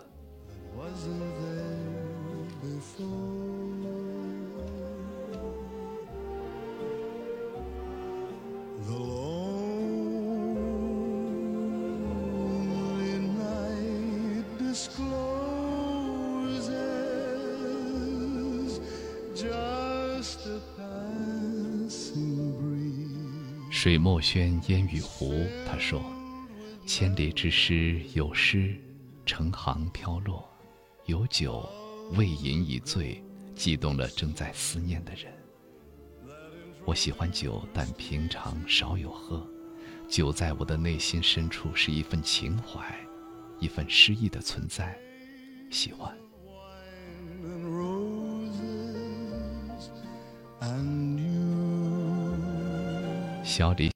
[23.70, 25.34] 水墨轩烟雨湖，
[25.68, 26.00] 他说
[27.02, 28.76] ：“千里之诗有诗，
[29.26, 30.48] 成行飘落；
[31.08, 31.68] 有酒，
[32.12, 33.20] 未饮已醉，
[33.56, 35.34] 激动了正在思念的人。
[36.86, 39.44] 我喜欢酒，但平常少有喝。
[40.08, 42.96] 酒在我的内心深处是一份情怀，
[43.60, 44.96] 一份诗意的存在，
[45.72, 46.16] 喜欢。
[53.44, 53.90] 小李。